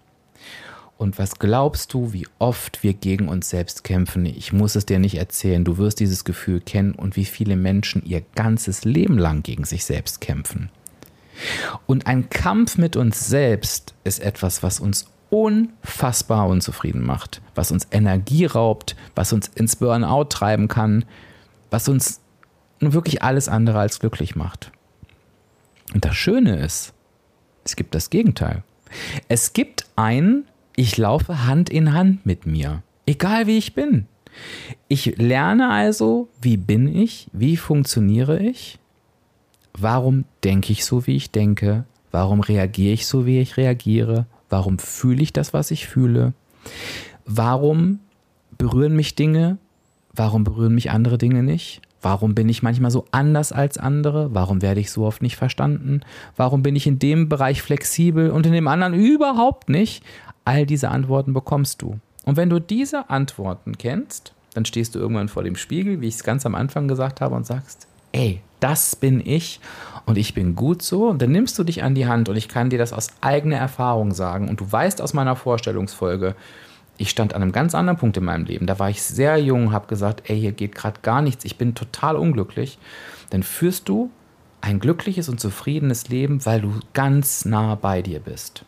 Und 1.02 1.18
was 1.18 1.40
glaubst 1.40 1.92
du, 1.94 2.12
wie 2.12 2.28
oft 2.38 2.84
wir 2.84 2.94
gegen 2.94 3.26
uns 3.26 3.50
selbst 3.50 3.82
kämpfen? 3.82 4.24
Ich 4.24 4.52
muss 4.52 4.76
es 4.76 4.86
dir 4.86 5.00
nicht 5.00 5.16
erzählen. 5.16 5.64
Du 5.64 5.76
wirst 5.76 5.98
dieses 5.98 6.22
Gefühl 6.22 6.60
kennen 6.60 6.92
und 6.92 7.16
wie 7.16 7.24
viele 7.24 7.56
Menschen 7.56 8.04
ihr 8.04 8.22
ganzes 8.36 8.84
Leben 8.84 9.18
lang 9.18 9.42
gegen 9.42 9.64
sich 9.64 9.84
selbst 9.84 10.20
kämpfen. 10.20 10.70
Und 11.88 12.06
ein 12.06 12.30
Kampf 12.30 12.78
mit 12.78 12.94
uns 12.94 13.26
selbst 13.26 13.94
ist 14.04 14.20
etwas, 14.20 14.62
was 14.62 14.78
uns 14.78 15.06
unfassbar 15.28 16.46
unzufrieden 16.46 17.04
macht, 17.04 17.42
was 17.56 17.72
uns 17.72 17.88
Energie 17.90 18.44
raubt, 18.44 18.94
was 19.16 19.32
uns 19.32 19.48
ins 19.48 19.74
Burnout 19.74 20.26
treiben 20.26 20.68
kann, 20.68 21.04
was 21.68 21.88
uns 21.88 22.20
wirklich 22.78 23.24
alles 23.24 23.48
andere 23.48 23.80
als 23.80 23.98
glücklich 23.98 24.36
macht. 24.36 24.70
Und 25.92 26.04
das 26.04 26.14
Schöne 26.14 26.60
ist, 26.60 26.92
es 27.64 27.74
gibt 27.74 27.96
das 27.96 28.08
Gegenteil. 28.08 28.62
Es 29.26 29.52
gibt 29.52 29.86
ein, 29.96 30.44
ich 30.76 30.96
laufe 30.96 31.46
Hand 31.46 31.70
in 31.70 31.92
Hand 31.92 32.24
mit 32.26 32.46
mir, 32.46 32.82
egal 33.06 33.46
wie 33.46 33.58
ich 33.58 33.74
bin. 33.74 34.06
Ich 34.88 35.18
lerne 35.18 35.70
also, 35.70 36.28
wie 36.40 36.56
bin 36.56 36.88
ich, 36.88 37.28
wie 37.32 37.56
funktioniere 37.56 38.38
ich, 38.38 38.78
warum 39.74 40.24
denke 40.42 40.72
ich 40.72 40.84
so, 40.84 41.06
wie 41.06 41.16
ich 41.16 41.30
denke, 41.30 41.84
warum 42.10 42.40
reagiere 42.40 42.94
ich 42.94 43.06
so, 43.06 43.26
wie 43.26 43.40
ich 43.40 43.56
reagiere, 43.58 44.26
Warum 44.52 44.78
fühle 44.78 45.22
ich 45.22 45.32
das, 45.32 45.54
was 45.54 45.70
ich 45.70 45.88
fühle? 45.88 46.34
Warum 47.24 48.00
berühren 48.58 48.94
mich 48.94 49.14
Dinge? 49.14 49.56
Warum 50.12 50.44
berühren 50.44 50.74
mich 50.74 50.90
andere 50.90 51.16
Dinge 51.16 51.42
nicht? 51.42 51.80
Warum 52.02 52.34
bin 52.34 52.50
ich 52.50 52.62
manchmal 52.62 52.90
so 52.90 53.06
anders 53.12 53.50
als 53.52 53.78
andere? 53.78 54.34
Warum 54.34 54.60
werde 54.60 54.80
ich 54.80 54.90
so 54.90 55.06
oft 55.06 55.22
nicht 55.22 55.36
verstanden? 55.36 56.02
Warum 56.36 56.62
bin 56.62 56.76
ich 56.76 56.86
in 56.86 56.98
dem 56.98 57.30
Bereich 57.30 57.62
flexibel 57.62 58.28
und 58.28 58.44
in 58.44 58.52
dem 58.52 58.68
anderen 58.68 58.92
überhaupt 58.92 59.70
nicht? 59.70 60.04
All 60.44 60.66
diese 60.66 60.90
Antworten 60.90 61.32
bekommst 61.32 61.82
du. 61.82 61.98
Und 62.24 62.36
wenn 62.36 62.50
du 62.50 62.60
diese 62.60 63.10
Antworten 63.10 63.78
kennst, 63.78 64.32
dann 64.54 64.64
stehst 64.64 64.94
du 64.94 64.98
irgendwann 64.98 65.28
vor 65.28 65.42
dem 65.42 65.56
Spiegel, 65.56 66.00
wie 66.00 66.08
ich 66.08 66.16
es 66.16 66.24
ganz 66.24 66.46
am 66.46 66.54
Anfang 66.54 66.88
gesagt 66.88 67.20
habe, 67.20 67.34
und 67.34 67.46
sagst, 67.46 67.86
ey, 68.12 68.40
das 68.60 68.94
bin 68.94 69.24
ich 69.24 69.60
und 70.06 70.18
ich 70.18 70.34
bin 70.34 70.54
gut 70.54 70.82
so. 70.82 71.08
Und 71.08 71.20
dann 71.20 71.32
nimmst 71.32 71.58
du 71.58 71.64
dich 71.64 71.82
an 71.82 71.94
die 71.94 72.06
Hand 72.06 72.28
und 72.28 72.36
ich 72.36 72.48
kann 72.48 72.70
dir 72.70 72.78
das 72.78 72.92
aus 72.92 73.08
eigener 73.20 73.56
Erfahrung 73.56 74.12
sagen. 74.12 74.48
Und 74.48 74.60
du 74.60 74.70
weißt 74.70 75.00
aus 75.00 75.14
meiner 75.14 75.36
Vorstellungsfolge, 75.36 76.36
ich 76.98 77.10
stand 77.10 77.34
an 77.34 77.42
einem 77.42 77.52
ganz 77.52 77.74
anderen 77.74 77.98
Punkt 77.98 78.16
in 78.16 78.24
meinem 78.24 78.44
Leben. 78.44 78.66
Da 78.66 78.78
war 78.78 78.90
ich 78.90 79.02
sehr 79.02 79.38
jung, 79.38 79.72
habe 79.72 79.88
gesagt, 79.88 80.30
ey, 80.30 80.38
hier 80.38 80.52
geht 80.52 80.74
gerade 80.74 81.00
gar 81.02 81.22
nichts, 81.22 81.44
ich 81.44 81.58
bin 81.58 81.74
total 81.74 82.16
unglücklich. 82.16 82.78
Dann 83.30 83.42
führst 83.42 83.88
du 83.88 84.10
ein 84.60 84.78
glückliches 84.78 85.28
und 85.28 85.40
zufriedenes 85.40 86.08
Leben, 86.08 86.44
weil 86.46 86.60
du 86.60 86.74
ganz 86.92 87.44
nah 87.44 87.74
bei 87.74 88.02
dir 88.02 88.20
bist. 88.20 88.64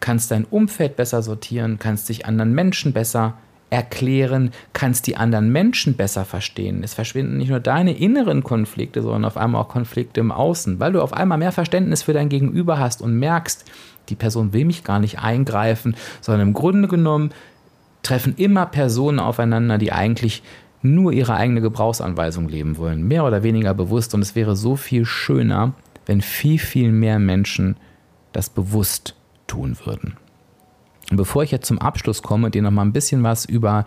Kannst 0.00 0.30
dein 0.30 0.44
Umfeld 0.44 0.96
besser 0.96 1.22
sortieren, 1.22 1.78
kannst 1.78 2.08
dich 2.08 2.26
anderen 2.26 2.54
Menschen 2.54 2.92
besser 2.92 3.34
erklären, 3.70 4.50
kannst 4.72 5.06
die 5.06 5.16
anderen 5.16 5.52
Menschen 5.52 5.94
besser 5.94 6.24
verstehen. 6.24 6.82
Es 6.82 6.94
verschwinden 6.94 7.36
nicht 7.36 7.50
nur 7.50 7.60
deine 7.60 7.96
inneren 7.96 8.42
Konflikte, 8.42 9.02
sondern 9.02 9.24
auf 9.24 9.36
einmal 9.36 9.62
auch 9.62 9.68
Konflikte 9.68 10.20
im 10.20 10.32
Außen, 10.32 10.80
weil 10.80 10.92
du 10.92 11.02
auf 11.02 11.12
einmal 11.12 11.38
mehr 11.38 11.52
Verständnis 11.52 12.02
für 12.02 12.14
dein 12.14 12.30
Gegenüber 12.30 12.78
hast 12.78 13.02
und 13.02 13.18
merkst, 13.18 13.64
die 14.08 14.14
Person 14.14 14.52
will 14.52 14.64
mich 14.64 14.84
gar 14.84 15.00
nicht 15.00 15.18
eingreifen, 15.18 15.96
sondern 16.20 16.48
im 16.48 16.54
Grunde 16.54 16.88
genommen 16.88 17.30
treffen 18.02 18.34
immer 18.36 18.64
Personen 18.64 19.18
aufeinander, 19.20 19.76
die 19.76 19.92
eigentlich 19.92 20.42
nur 20.80 21.12
ihre 21.12 21.34
eigene 21.34 21.60
Gebrauchsanweisung 21.60 22.48
leben 22.48 22.78
wollen, 22.78 23.06
mehr 23.06 23.24
oder 23.24 23.42
weniger 23.42 23.74
bewusst. 23.74 24.14
Und 24.14 24.22
es 24.22 24.34
wäre 24.34 24.56
so 24.56 24.76
viel 24.76 25.04
schöner, 25.04 25.74
wenn 26.06 26.20
viel, 26.22 26.58
viel 26.58 26.92
mehr 26.92 27.18
Menschen 27.18 27.76
das 28.32 28.48
bewusst 28.48 29.17
tun 29.48 29.76
würden. 29.84 30.16
Bevor 31.10 31.42
ich 31.42 31.50
jetzt 31.50 31.66
zum 31.66 31.78
Abschluss 31.78 32.22
komme, 32.22 32.50
dir 32.50 32.60
noch 32.60 32.70
mal 32.70 32.82
ein 32.82 32.92
bisschen 32.92 33.22
was 33.22 33.46
über 33.46 33.86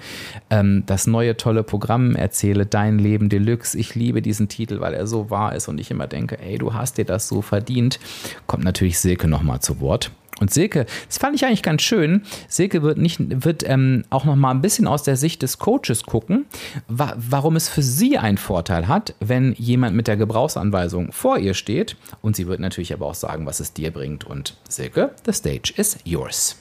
ähm, 0.50 0.84
das 0.88 1.06
neue 1.06 1.38
tolle 1.38 1.62
Programm 1.62 2.16
erzähle, 2.16 2.66
Dein 2.66 2.98
Leben 2.98 3.30
Deluxe. 3.30 3.78
Ich 3.78 3.94
liebe 3.94 4.24
diesen 4.24 4.50
Titel, 4.50 4.80
weil 4.80 4.96
er 4.96 5.06
so 5.06 5.30
wahr 5.30 5.56
ist 5.56 5.68
und 5.68 5.80
ich 5.80 5.92
immer 5.92 6.08
denke, 6.08 6.40
ey, 6.40 6.58
du 6.58 6.74
hast 6.74 6.98
dir 6.98 7.06
das 7.06 7.28
so 7.28 7.44
verdient. 7.44 8.00
Kommt 8.48 8.64
natürlich 8.64 9.00
Silke 9.00 9.28
noch 9.28 9.44
mal 9.44 9.60
zu 9.60 9.80
Wort. 9.80 10.12
Und 10.42 10.52
Silke, 10.52 10.88
das 11.06 11.20
fand 11.20 11.36
ich 11.36 11.46
eigentlich 11.46 11.62
ganz 11.62 11.84
schön. 11.84 12.24
Silke 12.48 12.82
wird, 12.82 12.98
nicht, 12.98 13.20
wird 13.46 13.64
ähm, 13.70 14.06
auch 14.10 14.26
noch 14.26 14.36
mal 14.36 14.50
ein 14.50 14.62
bisschen 14.62 14.88
aus 14.88 15.04
der 15.04 15.16
Sicht 15.16 15.44
des 15.44 15.60
Coaches 15.60 16.02
gucken, 16.04 16.48
wa 16.88 17.14
warum 17.16 17.56
es 17.56 17.70
für 17.70 17.84
sie 17.84 18.18
einen 18.18 18.40
Vorteil 18.40 18.88
hat, 18.88 19.14
wenn 19.20 19.54
jemand 19.54 19.96
mit 19.96 20.08
der 20.08 20.18
Gebrauchsanweisung 20.18 21.12
vor 21.12 21.38
ihr 21.38 21.54
steht. 21.54 21.96
Und 22.24 22.36
sie 22.36 22.48
wird 22.48 22.60
natürlich 22.60 22.92
aber 22.92 23.06
auch 23.06 23.14
sagen, 23.14 23.46
was 23.46 23.60
es 23.60 23.74
dir 23.74 23.92
bringt. 23.92 24.24
Und 24.24 24.58
Silke, 24.68 25.12
the 25.26 25.32
stage 25.32 25.74
is 25.78 26.00
yours. 26.06 26.58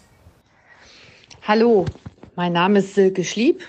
Hallo, 1.48 1.86
mein 2.36 2.52
Name 2.52 2.80
ist 2.80 2.94
Silke 2.94 3.24
Schlieb 3.24 3.62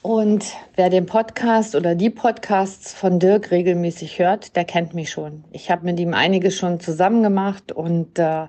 und 0.00 0.46
wer 0.76 0.88
den 0.88 1.04
Podcast 1.04 1.74
oder 1.74 1.94
die 1.94 2.08
Podcasts 2.08 2.94
von 2.94 3.18
Dirk 3.18 3.50
regelmäßig 3.50 4.18
hört, 4.18 4.56
der 4.56 4.64
kennt 4.64 4.94
mich 4.94 5.10
schon. 5.10 5.44
Ich 5.52 5.70
habe 5.70 5.84
mit 5.84 6.00
ihm 6.00 6.14
einiges 6.14 6.56
schon 6.56 6.80
zusammen 6.80 7.22
gemacht 7.22 7.70
und 7.70 8.18
äh, 8.18 8.46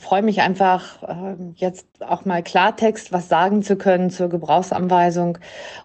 freue 0.00 0.22
mich 0.22 0.40
einfach, 0.40 1.02
äh, 1.02 1.36
jetzt 1.56 1.86
auch 2.00 2.24
mal 2.24 2.42
Klartext 2.42 3.12
was 3.12 3.28
sagen 3.28 3.62
zu 3.62 3.76
können 3.76 4.10
zur 4.10 4.28
Gebrauchsanweisung 4.28 5.38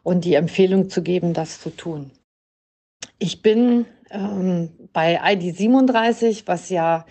und 0.03 0.25
die 0.25 0.35
Empfehlung 0.35 0.89
zu 0.89 1.01
geben, 1.01 1.33
das 1.33 1.61
zu 1.61 1.69
tun. 1.69 2.11
Ich 3.19 3.41
bin 3.41 3.85
ähm, 4.11 4.69
bei 4.93 5.19
ID 5.23 5.55
37, 5.55 6.47
was 6.47 6.69
ja 6.69 7.05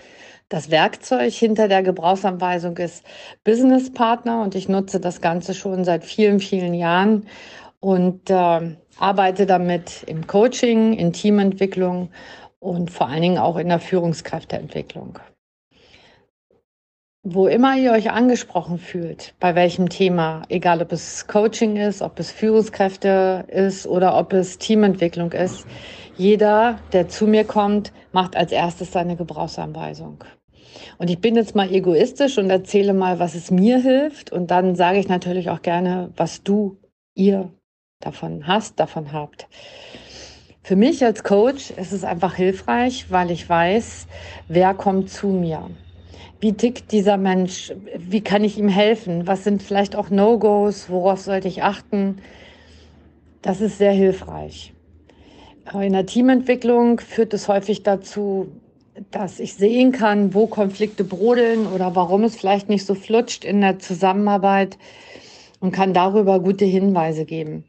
das 0.48 0.70
Werkzeug 0.70 1.32
hinter 1.32 1.66
der 1.66 1.82
Gebrauchsanweisung 1.82 2.76
ist 2.76 3.04
Business 3.42 3.92
Partner 3.92 4.42
und 4.42 4.54
ich 4.54 4.68
nutze 4.68 5.00
das 5.00 5.20
Ganze 5.20 5.54
schon 5.54 5.84
seit 5.84 6.04
vielen, 6.04 6.38
vielen 6.38 6.74
Jahren 6.74 7.26
und 7.80 8.30
äh, 8.30 8.76
arbeite 8.98 9.46
damit 9.46 10.04
im 10.06 10.26
Coaching, 10.26 10.92
in 10.92 11.12
Teamentwicklung 11.12 12.10
und 12.60 12.90
vor 12.90 13.08
allen 13.08 13.22
Dingen 13.22 13.38
auch 13.38 13.56
in 13.56 13.68
der 13.68 13.80
Führungskräfteentwicklung. 13.80 15.18
Wo 17.28 17.48
immer 17.48 17.76
ihr 17.76 17.90
euch 17.90 18.12
angesprochen 18.12 18.78
fühlt, 18.78 19.34
bei 19.40 19.56
welchem 19.56 19.88
Thema, 19.88 20.42
egal 20.48 20.80
ob 20.80 20.92
es 20.92 21.26
Coaching 21.26 21.76
ist, 21.76 22.00
ob 22.00 22.20
es 22.20 22.30
Führungskräfte 22.30 23.46
ist 23.48 23.84
oder 23.88 24.16
ob 24.16 24.32
es 24.32 24.58
Teamentwicklung 24.58 25.32
ist, 25.32 25.66
jeder, 26.16 26.78
der 26.92 27.08
zu 27.08 27.26
mir 27.26 27.42
kommt, 27.42 27.92
macht 28.12 28.36
als 28.36 28.52
erstes 28.52 28.92
seine 28.92 29.16
Gebrauchsanweisung. 29.16 30.22
Und 30.98 31.10
ich 31.10 31.18
bin 31.18 31.34
jetzt 31.34 31.56
mal 31.56 31.68
egoistisch 31.72 32.38
und 32.38 32.48
erzähle 32.48 32.94
mal, 32.94 33.18
was 33.18 33.34
es 33.34 33.50
mir 33.50 33.78
hilft. 33.78 34.30
Und 34.30 34.52
dann 34.52 34.76
sage 34.76 35.00
ich 35.00 35.08
natürlich 35.08 35.50
auch 35.50 35.62
gerne, 35.62 36.12
was 36.16 36.44
du, 36.44 36.76
ihr 37.16 37.50
davon 37.98 38.46
hast, 38.46 38.78
davon 38.78 39.12
habt. 39.12 39.48
Für 40.62 40.76
mich 40.76 41.04
als 41.04 41.24
Coach 41.24 41.72
ist 41.72 41.90
es 41.90 42.04
einfach 42.04 42.36
hilfreich, 42.36 43.10
weil 43.10 43.32
ich 43.32 43.48
weiß, 43.48 44.06
wer 44.46 44.74
kommt 44.74 45.10
zu 45.10 45.26
mir. 45.26 45.68
Wie 46.40 46.52
tickt 46.52 46.92
dieser 46.92 47.16
Mensch? 47.16 47.72
Wie 47.96 48.20
kann 48.20 48.44
ich 48.44 48.58
ihm 48.58 48.68
helfen? 48.68 49.26
Was 49.26 49.44
sind 49.44 49.62
vielleicht 49.62 49.96
auch 49.96 50.10
No-Gos? 50.10 50.90
Worauf 50.90 51.20
sollte 51.20 51.48
ich 51.48 51.62
achten? 51.62 52.18
Das 53.40 53.60
ist 53.60 53.78
sehr 53.78 53.92
hilfreich. 53.92 54.74
In 55.72 55.92
der 55.92 56.06
Teamentwicklung 56.06 57.00
führt 57.00 57.32
es 57.34 57.48
häufig 57.48 57.82
dazu, 57.82 58.48
dass 59.10 59.40
ich 59.40 59.54
sehen 59.54 59.92
kann, 59.92 60.34
wo 60.34 60.46
Konflikte 60.46 61.04
brodeln 61.04 61.66
oder 61.66 61.96
warum 61.96 62.24
es 62.24 62.36
vielleicht 62.36 62.68
nicht 62.68 62.86
so 62.86 62.94
flutscht 62.94 63.44
in 63.44 63.60
der 63.60 63.78
Zusammenarbeit 63.78 64.78
und 65.60 65.72
kann 65.72 65.92
darüber 65.92 66.40
gute 66.40 66.64
Hinweise 66.64 67.24
geben. 67.24 67.64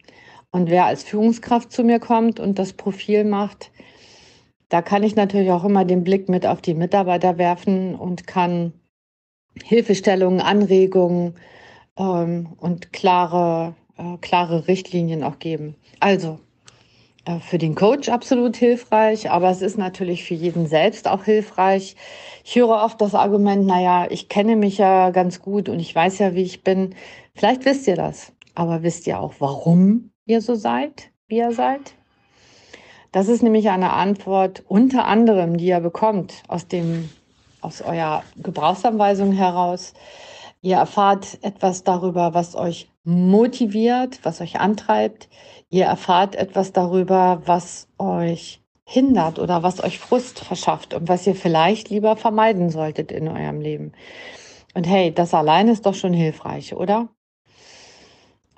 Und 0.52 0.70
wer 0.70 0.86
als 0.86 1.04
Führungskraft 1.04 1.72
zu 1.72 1.84
mir 1.84 2.00
kommt 2.00 2.40
und 2.40 2.60
das 2.60 2.74
Profil 2.74 3.24
macht, 3.24 3.72
da 4.70 4.82
kann 4.82 5.04
ich 5.04 5.16
natürlich 5.16 5.52
auch 5.52 5.64
immer 5.64 5.86
den 5.86 6.04
Blick 6.04 6.30
mit 6.30 6.46
auf 6.46 6.62
die 6.62 6.74
Mitarbeiter 6.74 7.38
werfen 7.38 7.96
und 7.96 8.28
kann 8.28 8.74
Hilfestellungen, 9.64 10.42
Anregungen 10.42 11.36
ähm, 11.98 12.54
und 12.58 12.94
klare, 12.94 13.76
äh, 13.98 14.18
klare 14.22 14.68
Richtlinien 14.68 15.24
auch 15.24 15.40
geben. 15.40 15.76
Also, 16.00 16.40
äh, 17.26 17.40
für 17.40 17.58
den 17.58 17.76
Coach 17.76 18.10
absolut 18.10 18.56
hilfreich, 18.56 19.30
aber 19.30 19.50
es 19.50 19.62
ist 19.62 19.78
natürlich 19.78 20.24
für 20.24 20.34
jeden 20.34 20.68
selbst 20.68 21.08
auch 21.08 21.24
hilfreich. 21.24 21.96
Ich 22.44 22.56
höre 22.56 22.84
oft 22.84 23.02
das 23.02 23.16
Argument, 23.16 23.66
naja, 23.66 24.08
ich 24.10 24.30
kenne 24.30 24.56
mich 24.56 24.78
ja 24.78 25.10
ganz 25.10 25.42
gut 25.42 25.70
und 25.70 25.80
ich 25.80 25.94
weiß 25.94 26.20
ja, 26.20 26.36
wie 26.36 26.44
ich 26.44 26.64
bin. 26.64 26.96
Vielleicht 27.36 27.66
wisst 27.66 27.88
ihr 27.88 27.96
das, 27.96 28.32
aber 28.56 28.84
wisst 28.84 29.08
ihr 29.08 29.20
auch, 29.20 29.36
warum 29.40 30.12
ihr 30.26 30.42
so 30.42 30.56
seid, 30.56 31.12
wie 31.28 31.38
ihr 31.38 31.52
seid? 31.52 31.94
Das 33.18 33.30
ist 33.30 33.42
nämlich 33.42 33.72
eine 33.72 33.94
Antwort 33.94 34.64
unter 34.68 35.06
anderem, 35.06 35.58
die 35.58 35.66
ihr 35.66 35.80
bekommt 35.80 36.44
aus 36.48 36.68
dem, 36.68 37.10
aus 37.62 37.82
eurer 37.82 38.22
Gebrauchsanweisung 38.36 39.32
heraus. 39.32 39.96
Ihr 40.62 40.76
erfahrt 40.76 41.40
etwas 41.42 41.84
darüber, 41.84 42.36
was 42.36 42.56
euch 42.56 42.92
motiviert, 43.04 44.20
was 44.22 44.40
euch 44.40 44.60
antreibt. 44.60 45.30
Ihr 45.72 45.86
erfahrt 45.86 46.36
etwas 46.36 46.74
darüber, 46.74 47.42
was 47.48 47.88
euch 47.98 48.62
hindert 48.86 49.40
oder 49.40 49.64
was 49.64 49.84
euch 49.84 49.98
Frust 49.98 50.38
verschafft 50.38 50.94
und 50.94 51.10
was 51.10 51.26
ihr 51.26 51.34
vielleicht 51.34 51.90
lieber 51.90 52.18
vermeiden 52.18 52.70
solltet 52.70 53.12
in 53.12 53.28
eurem 53.28 53.62
Leben. 53.62 53.94
Und 54.76 54.86
hey, 54.86 55.12
das 55.12 55.34
allein 55.34 55.70
ist 55.70 55.88
doch 55.88 55.96
schon 55.96 56.14
hilfreich, 56.14 56.76
oder? 56.76 57.10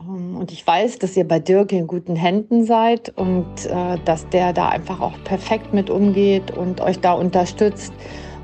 Ähm, 0.08 0.38
und 0.38 0.52
ich 0.52 0.66
weiß, 0.66 1.00
dass 1.00 1.16
ihr 1.18 1.28
bei 1.28 1.40
Dirk 1.40 1.72
in 1.72 1.88
guten 1.88 2.16
Händen 2.16 2.66
seid 2.66 3.14
und 3.18 3.66
äh, 3.66 3.98
dass 4.06 4.28
der 4.30 4.54
da 4.54 4.70
einfach 4.70 5.00
auch 5.02 5.14
perfekt 5.24 5.74
mit 5.74 5.90
umgeht 5.90 6.52
und 6.52 6.82
euch 6.82 7.00
da 7.00 7.14
unterstützt, 7.14 7.94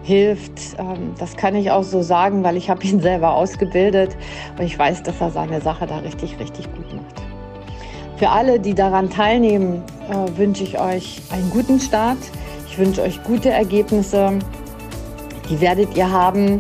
hilft. 0.04 0.78
Ähm, 0.78 1.14
das 1.18 1.36
kann 1.36 1.56
ich 1.56 1.72
auch 1.72 1.84
so 1.84 2.02
sagen, 2.02 2.44
weil 2.44 2.58
ich 2.58 2.70
habe 2.70 2.84
ihn 2.84 3.00
selber 3.02 3.34
ausgebildet 3.36 4.16
und 4.58 4.66
ich 4.66 4.78
weiß, 4.78 5.04
dass 5.04 5.22
er 5.22 5.32
seine 5.32 5.62
Sache 5.62 5.88
da 5.88 6.00
richtig, 6.00 6.40
richtig 6.40 6.72
gut 6.74 6.94
macht. 6.94 7.22
Für 8.18 8.30
alle, 8.30 8.60
die 8.60 8.74
daran 8.74 9.10
teilnehmen, 9.10 9.84
äh, 10.10 10.38
wünsche 10.38 10.64
ich 10.64 10.80
euch 10.80 11.22
einen 11.32 11.50
guten 11.50 11.80
Start. 11.80 12.18
Ich 12.68 12.78
wünsche 12.78 13.02
euch 13.02 13.22
gute 13.24 13.50
Ergebnisse. 13.50 14.40
Die 15.50 15.60
werdet 15.60 15.98
ihr 15.98 16.10
haben. 16.10 16.60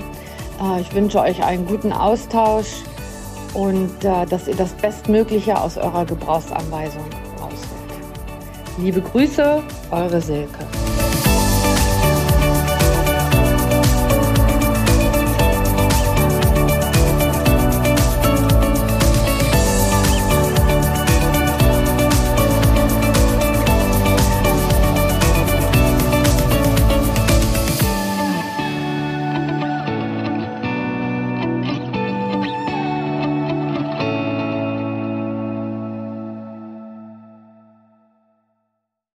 Äh, 0.62 0.82
ich 0.82 0.94
wünsche 0.94 1.22
euch 1.22 1.42
einen 1.44 1.66
guten 1.66 1.94
Austausch 1.94 2.84
und 3.56 4.04
äh, 4.04 4.26
dass 4.26 4.48
ihr 4.48 4.56
das 4.56 4.74
Bestmögliche 4.74 5.58
aus 5.60 5.78
eurer 5.78 6.06
Gebrauchsanweisung 6.06 7.06
rausholt. 7.42 7.58
Liebe 8.78 9.02
Grüße, 9.02 9.64
eure 9.92 10.22
Silke. 10.22 10.60